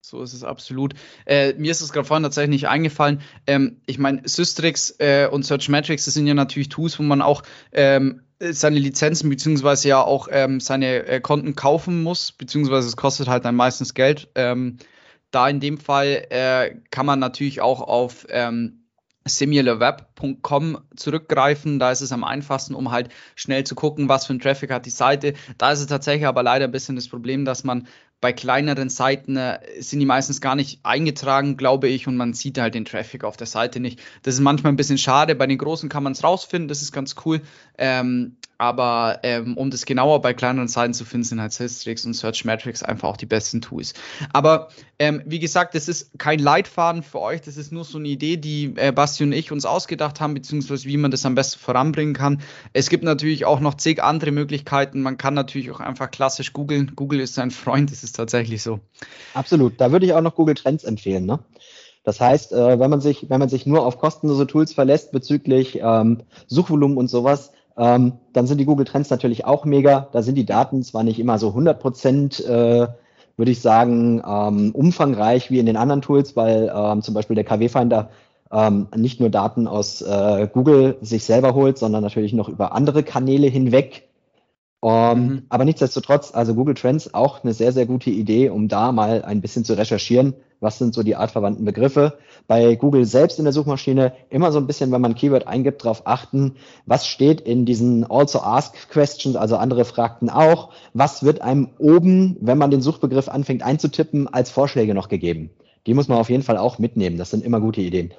So 0.01 0.22
ist 0.22 0.35
es 0.35 0.44
absolut. 0.44 0.94
Äh, 1.25 1.55
mir 1.55 1.72
ist 1.72 1.81
es 1.81 1.92
gerade 1.92 2.07
vorhin 2.07 2.22
tatsächlich 2.22 2.51
nicht 2.62 2.68
eingefallen. 2.68 3.22
Ähm, 3.49 3.79
ich 3.87 3.99
meine, 3.99 4.22
Systrix 4.25 4.94
äh, 5.01 5.27
und 5.29 5.44
Searchmetrics, 5.44 6.05
das 6.05 6.14
sind 6.14 6.29
ja 6.29 6.35
natürlich 6.35 6.68
Tools, 6.68 7.01
wo 7.01 7.03
man 7.03 7.22
auch 7.22 7.42
ähm, 7.72 8.22
seine 8.40 8.79
Lizenzen 8.79 9.31
beziehungsweise 9.31 9.88
ja 9.88 10.03
auch 10.03 10.29
ähm, 10.31 10.61
seine 10.61 11.07
äh, 11.07 11.20
Konten 11.20 11.55
kaufen 11.57 12.03
muss, 12.03 12.33
beziehungsweise 12.33 12.88
es 12.88 12.96
kostet 12.96 13.29
halt 13.29 13.44
dann 13.44 13.57
meistens 13.57 13.94
Geld. 13.94 14.29
Ähm, 14.35 14.79
Da 15.33 15.49
in 15.49 15.61
dem 15.61 15.79
Fall 15.79 16.27
äh, 16.31 16.77
kann 16.90 17.07
man 17.07 17.18
natürlich 17.18 17.61
auch 17.61 17.81
auf 17.83 18.27
ähm, 18.31 18.87
similarweb.com 19.27 20.79
zurückgreifen. 20.96 21.79
Da 21.79 21.90
ist 21.90 22.01
es 22.01 22.12
am 22.12 22.25
einfachsten, 22.25 22.75
um 22.75 22.90
halt 22.92 23.11
schnell 23.35 23.64
zu 23.64 23.75
gucken, 23.75 24.09
was 24.09 24.27
für 24.27 24.35
ein 24.35 24.40
Traffic 24.40 24.70
hat 24.70 24.87
die 24.87 24.90
Seite. 24.90 25.35
Da 25.59 25.72
ist 25.72 25.81
es 25.81 25.87
tatsächlich 25.87 26.27
aber 26.27 26.42
leider 26.42 26.66
ein 26.66 26.72
bisschen 26.72 26.96
das 26.96 27.09
Problem, 27.09 27.44
dass 27.44 27.64
man 27.64 27.88
bei 28.20 28.33
kleineren 28.33 28.88
Seiten 28.88 29.37
äh, 29.37 29.59
sind 29.79 30.00
die 30.00 30.07
meistens 30.07 30.40
gar 30.40 30.57
nicht 30.57 30.81
eingetragen, 30.83 31.57
glaube 31.57 31.88
ich, 31.88 32.09
und 32.09 32.16
man 32.16 32.33
sieht 32.33 32.59
halt 32.59 32.74
den 32.74 32.85
Traffic 32.85 33.24
auf 33.24 33.37
der 33.37 33.46
Seite 33.46 33.81
nicht. 33.81 34.00
Das 34.22 34.35
ist 34.35 34.40
manchmal 34.40 34.72
ein 34.72 34.76
bisschen 34.76 34.98
schade. 34.98 35.35
Bei 35.35 35.46
den 35.46 35.59
großen 35.59 35.88
kann 35.88 36.02
man 36.02 36.12
es 36.12 36.24
rausfinden, 36.24 36.68
das 36.68 36.83
ist 36.83 36.92
ganz 36.92 37.14
cool. 37.24 37.42
Ähm, 37.76 38.37
aber 38.59 39.21
ähm, 39.23 39.57
um 39.57 39.71
das 39.71 39.87
genauer 39.87 40.23
bei 40.23 40.35
kleineren 40.35 40.69
Seiten 40.69 40.95
zu 40.95 41.05
finden, 41.05 41.25
sind 41.25 41.40
halt 41.40 41.53
Systrix 41.53 42.05
und 42.07 42.14
Searchmetrics 42.14 42.83
einfach 42.83 43.09
auch 43.09 43.16
die 43.16 43.27
besten 43.27 43.61
Tools. 43.61 43.95
Aber 44.33 44.69
ähm, 44.99 45.23
wie 45.27 45.38
gesagt, 45.38 45.75
das 45.75 45.88
ist 45.88 46.19
kein 46.19 46.38
Leitfaden 46.38 47.03
für 47.03 47.21
euch, 47.21 47.42
das 47.42 47.57
ist 47.57 47.73
nur 47.73 47.85
so 47.85 47.99
eine 47.99 48.09
Idee, 48.09 48.37
die 48.37 48.75
äh, 48.77 48.92
Basti 48.92 49.25
und 49.25 49.33
ich 49.33 49.53
uns 49.53 49.66
ausgedacht 49.66 50.21
haben, 50.21 50.35
beziehungsweise 50.35 50.87
wie 50.87 50.97
man 50.97 51.11
das 51.11 51.27
am 51.27 51.35
besten 51.35 51.59
voranbringen 51.59 52.14
kann. 52.14 52.40
Es 52.73 52.88
gibt 52.88 53.05
natürlich 53.05 53.45
auch 53.45 53.61
noch 53.61 53.75
zig 53.75 54.03
andere 54.03 54.33
Möglichkeiten. 54.33 55.03
Man 55.03 55.19
kann 55.19 55.35
natürlich 55.35 55.71
auch 55.71 55.81
einfach 55.81 56.11
klassisch 56.11 56.53
googeln. 56.53 56.92
Google 56.97 57.21
ist 57.21 57.38
ein 57.38 57.51
Freund, 57.51 57.90
das 57.90 58.03
ist 58.03 58.16
tatsächlich 58.16 58.62
so. 58.62 58.81
Absolut. 59.35 59.81
Da 59.81 59.92
würde 59.92 60.07
ich 60.07 60.12
auch 60.12 60.21
noch 60.23 60.35
Google 60.35 60.55
Trends 60.55 60.85
empfehlen. 60.85 61.27
Ne? 61.27 61.38
Das 62.07 62.21
heißt, 62.21 62.53
äh, 62.53 62.79
wenn 62.79 62.88
man 62.88 63.01
sich, 63.01 63.29
wenn 63.29 63.40
man 63.40 63.49
sich 63.49 63.66
nur 63.66 63.85
auf 63.85 63.99
kostenlose 63.99 64.47
Tools 64.47 64.73
verlässt 64.73 65.11
bezüglich 65.11 65.81
ähm, 65.83 66.23
Suchvolumen 66.47 66.97
und 66.97 67.09
sowas, 67.09 67.51
ähm, 67.77 68.15
dann 68.33 68.47
sind 68.47 68.59
die 68.59 68.65
Google 68.65 68.87
Trends 68.87 69.11
natürlich 69.11 69.45
auch 69.45 69.65
mega. 69.65 70.09
Da 70.12 70.23
sind 70.23 70.37
die 70.37 70.47
Daten 70.47 70.83
zwar 70.83 71.03
nicht 71.03 71.19
immer 71.19 71.39
so 71.39 71.49
100 71.49 71.79
Prozent, 71.79 72.45
äh, 72.45 72.87
würde 73.37 73.53
ich 73.53 73.61
sagen, 73.61 74.23
ähm, 74.27 74.71
umfangreich 74.73 75.51
wie 75.51 75.59
in 75.59 75.67
den 75.67 75.77
anderen 75.77 76.01
Tools, 76.03 76.37
weil 76.37 76.73
ähm, 76.75 77.03
zum 77.03 77.15
Beispiel 77.15 77.37
der 77.37 77.45
KW-Finder 77.45 78.09
ähm, 78.51 78.89
nicht 78.97 79.21
nur 79.21 79.29
Daten 79.29 79.67
aus 79.67 80.01
äh, 80.01 80.49
Google 80.51 80.97
sich 81.03 81.25
selber 81.25 81.55
holt, 81.55 81.77
sondern 81.79 82.03
natürlich 82.03 82.33
noch 82.33 82.49
über 82.49 82.73
andere 82.73 83.03
Kanäle 83.03 83.49
hinweg. 83.49 84.09
Ähm, 84.83 85.19
mhm. 85.19 85.43
Aber 85.49 85.65
nichtsdestotrotz, 85.65 86.35
also 86.35 86.55
Google 86.55 86.75
Trends 86.75 87.12
auch 87.12 87.43
eine 87.43 87.53
sehr, 87.53 87.73
sehr 87.73 87.87
gute 87.87 88.11
Idee, 88.11 88.51
um 88.51 88.69
da 88.69 88.93
mal 88.93 89.23
ein 89.23 89.41
bisschen 89.41 89.65
zu 89.65 89.75
recherchieren, 89.75 90.35
was 90.61 90.79
sind 90.79 90.95
so 90.95 91.03
die 91.03 91.16
artverwandten 91.16 91.64
Begriffe. 91.64 92.19
Bei 92.47 92.75
Google 92.75 93.05
selbst 93.05 93.38
in 93.38 93.45
der 93.45 93.53
Suchmaschine 93.53 94.12
immer 94.31 94.53
so 94.53 94.59
ein 94.59 94.66
bisschen, 94.66 94.92
wenn 94.92 95.01
man 95.01 95.14
Keyword 95.14 95.47
eingibt, 95.47 95.85
darauf 95.85 96.07
achten, 96.07 96.57
was 96.87 97.07
steht 97.07 97.40
in 97.40 97.66
diesen 97.66 98.09
Also 98.11 98.40
Ask 98.40 98.88
Questions, 98.88 99.37
also 99.37 99.57
andere 99.57 99.85
fragten 99.85 100.31
auch, 100.31 100.73
was 100.95 101.23
wird 101.25 101.40
einem 101.40 101.71
oben, 101.79 102.37
wenn 102.40 102.59
man 102.59 102.71
den 102.71 102.83
Suchbegriff 102.83 103.29
anfängt 103.29 103.62
einzutippen, 103.62 104.29
als 104.29 104.51
Vorschläge 104.51 104.95
noch 104.95 105.09
gegeben. 105.09 105.51
Die 105.87 105.95
muss 105.95 106.09
man 106.09 106.19
auf 106.19 106.31
jeden 106.31 106.42
Fall 106.42 106.59
auch 106.59 106.79
mitnehmen. 106.79 107.16
Das 107.16 107.31
sind 107.31 107.45
immer 107.45 107.61
gute 107.61 107.81
Ideen. 107.81 108.12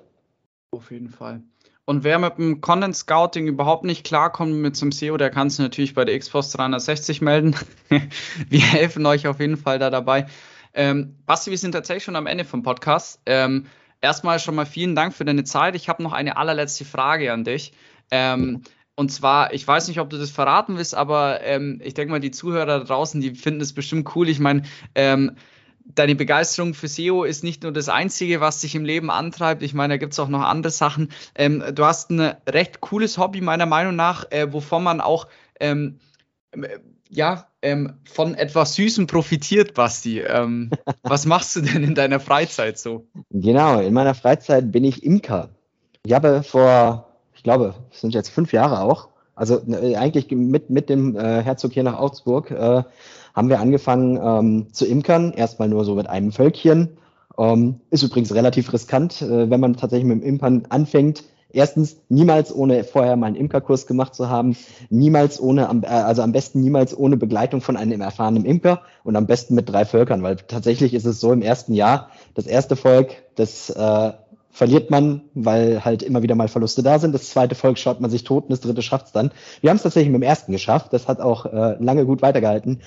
Auf 0.71 0.91
jeden 0.91 1.09
Fall. 1.09 1.41
Und 1.89 2.03
wer 2.03 2.19
mit 2.19 2.37
dem 2.37 2.59
Content 2.59 2.97
Scouting 2.97 3.47
überhaupt 3.47 3.85
nicht 3.85 4.03
klarkommt 4.05 4.55
mit 4.55 4.75
zum 4.75 4.91
SEO, 4.91 5.15
der 5.15 5.29
kann 5.29 5.49
sich 5.49 5.59
natürlich 5.59 5.93
bei 5.93 6.03
der 6.03 6.19
Xpost 6.19 6.57
360 6.57 7.21
melden. 7.21 7.55
wir 8.49 8.59
helfen 8.59 9.05
euch 9.05 9.25
auf 9.25 9.39
jeden 9.39 9.55
Fall 9.55 9.79
da 9.79 9.89
dabei. 9.89 10.25
Ähm, 10.77 11.15
Basti, 11.25 11.49
wir 11.49 11.57
sind 11.57 11.71
tatsächlich 11.71 12.03
schon 12.03 12.15
am 12.15 12.27
Ende 12.27 12.45
vom 12.45 12.61
Podcast. 12.61 13.19
Ähm, 13.25 13.65
erstmal 13.99 14.39
schon 14.39 14.53
mal 14.53 14.67
vielen 14.67 14.93
Dank 14.93 15.15
für 15.15 15.25
deine 15.25 15.43
Zeit. 15.43 15.75
Ich 15.75 15.89
habe 15.89 16.03
noch 16.03 16.13
eine 16.13 16.37
allerletzte 16.37 16.85
Frage 16.85 17.33
an 17.33 17.43
dich. 17.43 17.73
Ähm, 18.11 18.61
und 18.95 19.11
zwar, 19.11 19.53
ich 19.53 19.67
weiß 19.67 19.87
nicht, 19.87 19.99
ob 19.99 20.11
du 20.11 20.19
das 20.19 20.29
verraten 20.29 20.77
willst, 20.77 20.93
aber 20.93 21.41
ähm, 21.41 21.81
ich 21.83 21.95
denke 21.95 22.11
mal, 22.11 22.19
die 22.19 22.29
Zuhörer 22.29 22.65
da 22.67 22.79
draußen, 22.79 23.19
die 23.19 23.33
finden 23.33 23.59
es 23.59 23.73
bestimmt 23.73 24.15
cool. 24.15 24.29
Ich 24.29 24.39
meine, 24.39 24.61
ähm, 24.93 25.31
deine 25.83 26.13
Begeisterung 26.13 26.75
für 26.75 26.87
SEO 26.87 27.23
ist 27.23 27.43
nicht 27.43 27.63
nur 27.63 27.71
das 27.71 27.89
Einzige, 27.89 28.39
was 28.39 28.61
dich 28.61 28.75
im 28.75 28.85
Leben 28.85 29.09
antreibt. 29.09 29.63
Ich 29.63 29.73
meine, 29.73 29.95
da 29.95 29.97
gibt 29.97 30.13
es 30.13 30.19
auch 30.19 30.29
noch 30.29 30.43
andere 30.43 30.71
Sachen. 30.71 31.09
Ähm, 31.33 31.63
du 31.73 31.85
hast 31.85 32.11
ein 32.11 32.35
recht 32.47 32.81
cooles 32.81 33.17
Hobby, 33.17 33.41
meiner 33.41 33.65
Meinung 33.65 33.95
nach, 33.95 34.29
äh, 34.29 34.53
wovon 34.53 34.83
man 34.83 35.01
auch 35.01 35.27
ähm, 35.59 35.99
ja, 37.09 37.47
ähm, 37.61 37.93
von 38.05 38.35
etwas 38.35 38.75
Süßem 38.75 39.07
profitiert, 39.07 39.73
Basti. 39.73 40.19
Ähm, 40.19 40.71
was 41.03 41.25
machst 41.25 41.55
du 41.55 41.61
denn 41.61 41.83
in 41.83 41.95
deiner 41.95 42.19
Freizeit 42.19 42.77
so? 42.77 43.05
Genau, 43.29 43.79
in 43.79 43.93
meiner 43.93 44.13
Freizeit 44.13 44.71
bin 44.71 44.83
ich 44.83 45.03
Imker. 45.03 45.49
Ich 46.05 46.13
habe 46.13 46.43
vor, 46.43 47.09
ich 47.33 47.43
glaube, 47.43 47.75
es 47.91 48.01
sind 48.01 48.13
jetzt 48.13 48.29
fünf 48.29 48.53
Jahre 48.53 48.81
auch, 48.81 49.09
also 49.35 49.61
äh, 49.67 49.95
eigentlich 49.95 50.31
mit, 50.31 50.69
mit 50.69 50.89
dem 50.89 51.15
äh, 51.15 51.43
Herzog 51.43 51.73
hier 51.73 51.83
nach 51.83 51.99
Augsburg, 51.99 52.51
äh, 52.51 52.83
haben 53.35 53.49
wir 53.49 53.59
angefangen 53.59 54.19
ähm, 54.21 54.73
zu 54.73 54.85
imkern. 54.87 55.31
Erstmal 55.31 55.69
nur 55.69 55.85
so 55.85 55.93
mit 55.93 56.09
einem 56.09 56.31
Völkchen. 56.31 56.97
Ähm, 57.37 57.81
ist 57.91 58.01
übrigens 58.01 58.33
relativ 58.33 58.73
riskant, 58.73 59.21
äh, 59.21 59.49
wenn 59.51 59.59
man 59.59 59.77
tatsächlich 59.77 60.07
mit 60.07 60.23
dem 60.23 60.27
Impern 60.27 60.65
anfängt 60.69 61.23
Erstens, 61.51 61.97
niemals 62.09 62.53
ohne 62.53 62.83
vorher 62.83 63.15
mal 63.15 63.27
einen 63.27 63.35
Imkerkurs 63.35 63.87
gemacht 63.87 64.13
zu 64.13 64.29
haben, 64.29 64.57
niemals 64.89 65.39
ohne, 65.39 65.69
äh, 65.83 65.87
also 65.87 66.21
am 66.21 66.31
besten 66.31 66.61
niemals 66.61 66.97
ohne 66.97 67.17
Begleitung 67.17 67.61
von 67.61 67.77
einem 67.77 68.01
erfahrenen 68.01 68.45
Imker 68.45 68.81
und 69.03 69.15
am 69.15 69.27
besten 69.27 69.55
mit 69.55 69.69
drei 69.69 69.85
Völkern, 69.85 70.23
weil 70.23 70.35
tatsächlich 70.35 70.93
ist 70.93 71.05
es 71.05 71.19
so 71.19 71.31
im 71.31 71.41
ersten 71.41 71.73
Jahr, 71.73 72.09
das 72.33 72.47
erste 72.47 72.75
Volk, 72.75 73.23
das 73.35 73.69
äh, 73.69 74.11
verliert 74.57 74.89
man, 74.89 75.21
weil 75.35 75.85
halt 75.85 76.01
immer 76.01 76.23
wieder 76.23 76.33
mal 76.33 76.47
Verluste 76.47 76.81
da 76.81 76.97
sind. 76.97 77.13
Das 77.13 77.29
zweite 77.29 77.53
Volk 77.53 77.77
schaut 77.77 78.01
man 78.01 78.09
sich 78.09 78.23
tot 78.23 78.45
und 78.45 78.49
das 78.49 78.61
dritte 78.61 78.81
schafft 78.81 79.05
es 79.05 79.11
dann. 79.11 79.31
Wir 79.61 79.69
haben 79.69 79.77
es 79.77 79.83
tatsächlich 79.83 80.11
mit 80.11 80.21
dem 80.21 80.27
ersten 80.27 80.51
geschafft. 80.51 80.91
Das 80.93 81.07
hat 81.07 81.21
auch 81.21 81.45
äh, 81.45 81.75
lange 81.79 82.07
gut 82.07 82.23
weitergehalten. 82.23 82.81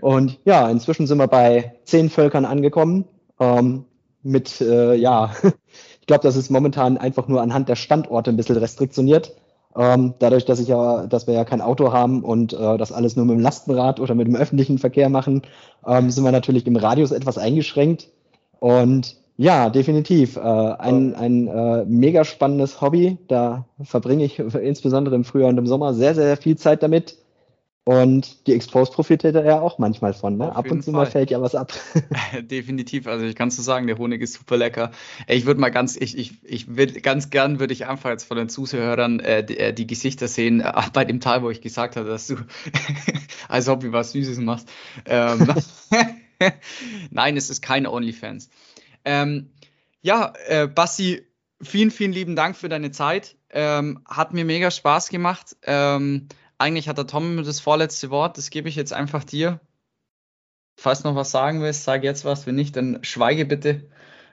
Und 0.00 0.38
ja, 0.44 0.70
inzwischen 0.70 1.08
sind 1.08 1.18
wir 1.18 1.26
bei 1.26 1.74
zehn 1.84 2.10
Völkern 2.10 2.44
angekommen. 2.44 3.06
Ähm, 3.40 3.86
mit, 4.22 4.60
äh, 4.60 4.94
ja, 4.94 5.32
Ich 6.06 6.08
glaube, 6.08 6.22
das 6.22 6.36
ist 6.36 6.50
momentan 6.50 6.98
einfach 6.98 7.26
nur 7.26 7.42
anhand 7.42 7.68
der 7.68 7.74
Standorte 7.74 8.30
ein 8.30 8.36
bisschen 8.36 8.56
restriktioniert. 8.58 9.32
Ähm, 9.76 10.14
dadurch, 10.20 10.44
dass 10.44 10.60
ich 10.60 10.68
ja, 10.68 11.08
dass 11.08 11.26
wir 11.26 11.34
ja 11.34 11.44
kein 11.44 11.60
Auto 11.60 11.92
haben 11.92 12.22
und 12.22 12.52
äh, 12.52 12.78
das 12.78 12.92
alles 12.92 13.16
nur 13.16 13.24
mit 13.24 13.34
dem 13.34 13.42
Lastenrad 13.42 13.98
oder 13.98 14.14
mit 14.14 14.28
dem 14.28 14.36
öffentlichen 14.36 14.78
Verkehr 14.78 15.08
machen, 15.08 15.42
ähm, 15.84 16.08
sind 16.12 16.22
wir 16.22 16.30
natürlich 16.30 16.64
im 16.68 16.76
Radius 16.76 17.10
etwas 17.10 17.38
eingeschränkt. 17.38 18.06
Und 18.60 19.16
ja, 19.36 19.68
definitiv. 19.68 20.36
Äh, 20.36 20.40
ein 20.42 21.16
ein 21.16 21.48
äh, 21.48 21.84
mega 21.86 22.22
spannendes 22.22 22.80
Hobby. 22.80 23.18
Da 23.26 23.64
verbringe 23.82 24.22
ich 24.22 24.38
insbesondere 24.38 25.16
im 25.16 25.24
Frühjahr 25.24 25.48
und 25.48 25.58
im 25.58 25.66
Sommer 25.66 25.92
sehr, 25.92 26.14
sehr 26.14 26.36
viel 26.36 26.56
Zeit 26.56 26.84
damit. 26.84 27.16
Und 27.88 28.48
die 28.48 28.52
Exposed 28.52 28.94
profitiert 28.94 29.36
ja 29.36 29.60
auch 29.60 29.78
manchmal 29.78 30.12
von. 30.12 30.36
Ne? 30.36 30.56
Ab 30.56 30.68
und 30.72 30.82
zu 30.82 30.90
Fall. 30.90 31.04
mal 31.04 31.06
fällt 31.06 31.30
ja 31.30 31.40
was 31.40 31.54
ab. 31.54 31.72
Definitiv. 32.42 33.06
Also 33.06 33.24
ich 33.24 33.36
kann 33.36 33.52
so 33.52 33.62
sagen, 33.62 33.86
der 33.86 33.96
Honig 33.96 34.20
ist 34.22 34.32
super 34.32 34.56
lecker. 34.56 34.90
Ich 35.28 35.46
würde 35.46 35.60
mal 35.60 35.70
ganz, 35.70 35.96
ich, 35.96 36.18
ich, 36.18 36.32
ich 36.42 36.74
will 36.74 37.00
ganz 37.00 37.30
gern 37.30 37.60
würde 37.60 37.72
ich 37.72 37.86
einfach 37.86 38.10
jetzt 38.10 38.24
von 38.24 38.38
den 38.38 38.48
Zuhörern 38.48 39.20
äh, 39.20 39.44
die, 39.44 39.56
äh, 39.56 39.72
die, 39.72 39.86
Gesichter 39.86 40.26
sehen, 40.26 40.58
äh, 40.62 40.72
bei 40.92 41.04
dem 41.04 41.20
Teil, 41.20 41.42
wo 41.42 41.50
ich 41.50 41.60
gesagt 41.60 41.94
habe, 41.94 42.08
dass 42.08 42.26
du 42.26 42.34
als 43.48 43.68
Hobby 43.68 43.92
was 43.92 44.10
Süßes 44.10 44.38
machst. 44.38 44.68
Ähm, 45.04 45.54
Nein, 47.12 47.36
es 47.36 47.50
ist 47.50 47.62
keine 47.62 47.92
OnlyFans. 47.92 48.50
Ähm, 49.04 49.50
ja, 50.02 50.32
äh, 50.48 50.66
Bassi, 50.66 51.22
vielen, 51.62 51.92
vielen 51.92 52.12
lieben 52.12 52.34
Dank 52.34 52.56
für 52.56 52.68
deine 52.68 52.90
Zeit. 52.90 53.36
Ähm, 53.50 54.00
hat 54.08 54.34
mir 54.34 54.44
mega 54.44 54.72
Spaß 54.72 55.08
gemacht. 55.08 55.56
Ähm, 55.62 56.26
eigentlich 56.58 56.88
hat 56.88 56.98
der 56.98 57.06
Tom 57.06 57.42
das 57.44 57.60
vorletzte 57.60 58.10
Wort, 58.10 58.38
das 58.38 58.50
gebe 58.50 58.68
ich 58.68 58.76
jetzt 58.76 58.92
einfach 58.92 59.24
dir. 59.24 59.60
Falls 60.78 61.04
noch 61.04 61.14
was 61.14 61.30
sagen 61.30 61.62
willst, 61.62 61.84
sag 61.84 62.04
jetzt 62.04 62.24
was. 62.24 62.46
Wenn 62.46 62.54
nicht, 62.54 62.76
dann 62.76 63.02
schweige 63.02 63.46
bitte. 63.46 63.88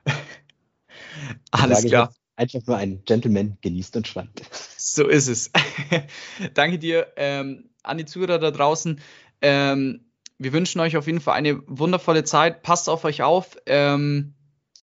Alles 1.51 1.86
klar. 1.86 2.13
Einfach 2.36 2.62
nur 2.65 2.77
ein 2.77 3.03
Gentleman 3.05 3.57
genießt 3.62 3.95
und 3.95 4.07
schweigt. 4.07 4.41
So 4.77 5.07
ist 5.07 5.27
es. 5.27 5.51
Danke 6.53 6.79
dir 6.79 7.13
ähm, 7.15 7.69
an 7.83 7.97
die 7.97 8.05
Zuhörer 8.05 8.39
da 8.39 8.51
draußen. 8.51 8.99
Ähm, 9.41 10.05
wir 10.39 10.51
wünschen 10.51 10.81
euch 10.81 10.97
auf 10.97 11.05
jeden 11.05 11.21
Fall 11.21 11.36
eine 11.36 11.62
wundervolle 11.67 12.23
Zeit. 12.23 12.63
Passt 12.63 12.89
auf 12.89 13.05
euch 13.05 13.21
auf 13.21 13.57
ähm, 13.65 14.33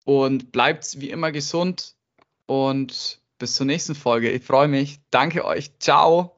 und 0.03 0.51
bleibt 0.51 0.99
wie 0.99 1.09
immer 1.09 1.31
gesund. 1.31 1.95
Und 2.47 3.21
bis 3.37 3.55
zur 3.55 3.65
nächsten 3.65 3.95
Folge. 3.95 4.31
Ich 4.31 4.43
freue 4.43 4.67
mich. 4.67 4.99
Danke 5.11 5.45
euch. 5.45 5.77
Ciao. 5.79 6.37